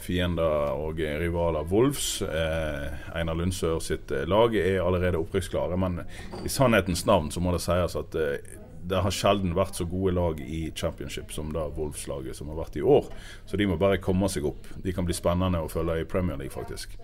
fiender 0.03 0.75
og 0.77 0.99
rivaler 0.99 1.65
Wolves, 1.71 2.21
eh, 2.21 2.91
Einar 3.17 3.39
Lundsør 3.39 3.79
sitt 3.81 4.11
lag, 4.29 4.55
er 4.55 4.83
allerede 4.83 5.17
opprykksklare. 5.17 5.77
Men 5.77 6.03
i 6.45 6.49
sannhetens 6.49 7.05
navn 7.09 7.31
så 7.31 7.41
må 7.41 7.55
det 7.55 7.63
sies 7.65 7.97
at 7.97 8.17
eh, 8.19 8.60
det 8.87 9.01
har 9.05 9.13
sjelden 9.13 9.53
vært 9.55 9.77
så 9.77 9.85
gode 9.89 10.13
lag 10.17 10.39
i 10.41 10.71
championship 10.75 11.33
som 11.33 11.51
da 11.53 11.67
Wolves-laget 11.75 12.37
som 12.37 12.49
har 12.51 12.57
vært 12.63 12.79
i 12.79 12.81
år. 12.81 13.11
Så 13.45 13.59
de 13.59 13.67
må 13.69 13.77
bare 13.81 14.01
komme 14.01 14.29
seg 14.31 14.47
opp. 14.49 14.69
De 14.83 14.93
kan 14.95 15.05
bli 15.07 15.15
spennende 15.15 15.61
å 15.61 15.69
følge 15.71 16.01
i 16.01 16.07
Premier 16.09 16.39
League, 16.39 16.53
faktisk. 16.53 16.97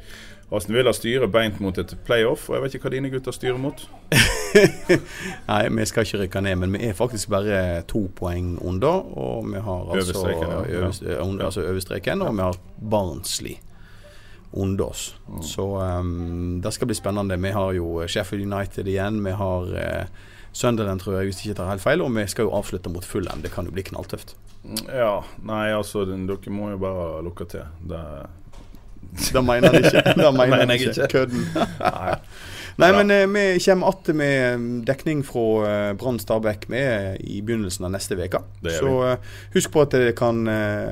Aston 0.47 0.77
Villa 0.77 0.93
styrer 0.95 1.27
beint 1.27 1.59
mot 1.59 1.77
et 1.77 1.91
playoff, 2.07 2.47
og 2.47 2.55
jeg 2.55 2.63
vet 2.63 2.75
ikke 2.77 2.87
hva 2.87 2.93
dine 2.93 3.11
gutter 3.11 3.35
styrer 3.35 3.59
mot? 3.59 3.81
Nei, 5.49 5.61
vi 5.75 5.87
skal 5.89 6.07
ikke 6.07 6.21
rykke 6.23 6.43
ned, 6.45 6.59
men 6.63 6.77
vi 6.77 6.87
er 6.87 6.95
faktisk 6.97 7.33
bare 7.33 7.83
to 7.91 8.05
poeng 8.15 8.55
under. 8.63 9.03
Og 9.19 9.49
vi 9.51 9.59
har 9.59 9.91
altså 9.91 10.21
overstreken, 10.23 11.41
altså 11.41 11.67
øverstreken 11.67 12.23
og 12.23 12.37
vi 12.37 12.45
har 12.47 12.61
Barnsley 12.79 13.57
under 14.55 14.87
oss. 14.87 15.11
Mm. 15.27 15.43
Så 15.43 15.67
um, 15.83 16.61
det 16.63 16.71
skal 16.73 16.87
bli 16.87 16.95
spennende. 16.95 17.37
Vi 17.43 17.51
har 17.51 17.75
jo 17.75 18.07
Sheffield 18.07 18.47
United 18.47 18.87
igjen. 18.87 19.19
Vi 19.25 19.35
har 19.35 19.67
uh, 19.75 20.25
Sunderland, 20.51 21.01
tror 21.03 21.19
jeg, 21.19 21.29
hvis 21.29 21.43
jeg 21.43 21.51
ikke 21.51 21.61
tar 21.61 21.71
helt 21.73 21.83
feil. 21.83 22.01
Og 22.01 22.13
vi 22.15 22.27
skal 22.27 22.47
jo 22.47 22.55
avslutte 22.57 22.91
mot 22.93 23.05
Fulham. 23.05 23.43
Det 23.43 23.53
kan 23.53 23.65
jo 23.65 23.75
bli 23.75 23.85
knalltøft. 23.87 24.35
Ja. 24.91 25.21
Nei, 25.47 25.67
altså, 25.75 26.03
dere 26.07 26.53
må 26.53 26.71
jo 26.73 26.81
bare 26.81 27.23
lukke 27.25 27.47
til. 27.49 27.67
Det 27.87 28.03
det 29.17 29.43
mener 29.43 29.71
han 29.71 29.85
ikke. 29.85 30.01
Det 30.21 30.33
mener 30.35 30.57
han 30.57 30.71
ikke. 30.75 31.07
Kødden. 31.11 31.45
Nei. 31.79 32.15
Nei, 32.77 32.91
men 32.93 33.11
eh, 33.11 33.27
vi 33.27 33.59
kommer 33.59 33.89
att 33.89 34.07
med 34.07 34.59
dekning 34.85 35.23
fra 35.23 35.87
eh, 35.89 35.93
Brann 35.93 36.19
Stabæk 36.19 36.67
med 36.67 37.17
i 37.21 37.41
begynnelsen 37.41 37.85
av 37.85 37.91
neste 37.91 38.13
uke. 38.15 38.41
Så 38.61 38.91
eh, 39.07 39.17
husk 39.55 39.71
på 39.73 39.81
at 39.81 39.95
dere 39.95 40.13
kan 40.13 40.43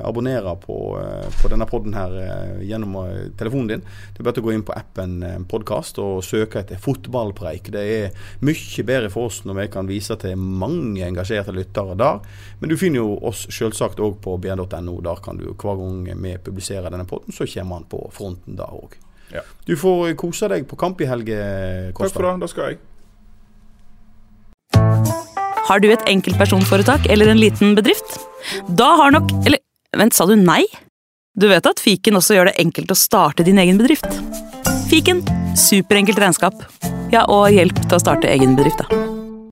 abonnere 0.02 0.56
på, 0.64 0.80
på 1.42 1.52
denne 1.54 1.68
podden 1.70 1.94
her 1.94 2.18
gjennom 2.66 2.98
telefonen 3.38 3.70
din. 3.70 3.86
Det 3.86 4.24
er 4.24 4.30
bare 4.32 4.42
å 4.42 4.48
gå 4.48 4.56
inn 4.56 4.66
på 4.66 4.74
appen 4.74 5.20
Podkast 5.52 6.02
og 6.02 6.26
søke 6.26 6.64
etter 6.64 6.82
fotballpreik. 6.82 7.70
Det 7.78 7.86
er 8.00 8.28
mye 8.42 8.90
bedre 8.90 9.14
for 9.14 9.30
oss 9.30 9.44
når 9.46 9.62
vi 9.62 9.70
kan 9.78 9.90
vise 9.90 10.18
til 10.26 10.42
mange 10.42 11.06
engasjerte 11.06 11.54
lyttere 11.54 11.94
der. 12.02 12.26
Men 12.64 12.74
du 12.74 12.80
finner 12.82 13.04
jo 13.04 13.20
oss 13.30 13.46
selvsagt 13.54 14.02
òg 14.02 14.18
på 14.26 14.40
bn.no. 14.42 15.02
Der 15.06 15.22
kan 15.22 15.38
du 15.38 15.52
hver 15.54 15.78
gang 15.78 16.06
vi 16.10 16.38
publiserer 16.50 16.90
denne 16.90 17.06
podden, 17.06 17.30
så 17.30 17.46
kommer 17.46 17.84
han 17.84 17.92
på 17.94 18.08
fronten 18.16 18.58
der 18.58 18.74
òg. 18.74 19.05
Ja. 19.34 19.42
Du 19.66 19.76
får 19.80 20.14
kose 20.20 20.50
deg 20.52 20.68
på 20.70 20.78
kamp 20.80 21.02
i 21.02 21.10
helge, 21.10 21.38
Kosta. 21.98 22.12
Takk 22.12 22.18
for 22.20 22.28
det. 22.28 22.36
Det 22.44 22.52
skal 22.52 22.74
jeg. 22.74 22.82
Har 25.66 25.82
du 25.82 25.88
et 25.90 26.10
enkeltpersonforetak 26.12 27.08
eller 27.10 27.32
en 27.32 27.42
liten 27.42 27.74
bedrift? 27.78 28.20
Da 28.70 28.92
har 29.02 29.16
nok 29.16 29.32
Eller 29.48 29.60
vent, 29.98 30.14
sa 30.14 30.28
du 30.30 30.36
nei? 30.38 30.64
Du 31.36 31.48
vet 31.50 31.66
at 31.66 31.82
fiken 31.82 32.20
også 32.20 32.38
gjør 32.38 32.52
det 32.52 32.60
enkelt 32.62 32.94
å 32.94 33.00
starte 33.00 33.44
din 33.44 33.58
egen 33.60 33.82
bedrift? 33.82 34.08
Fiken 34.92 35.24
superenkelt 35.58 36.22
regnskap. 36.22 36.62
Ja, 37.12 37.26
og 37.26 37.50
hjelp 37.56 37.82
til 37.82 37.98
å 37.98 38.02
starte 38.04 38.30
egen 38.32 38.56
bedrift, 38.60 38.86
da. 38.86 39.15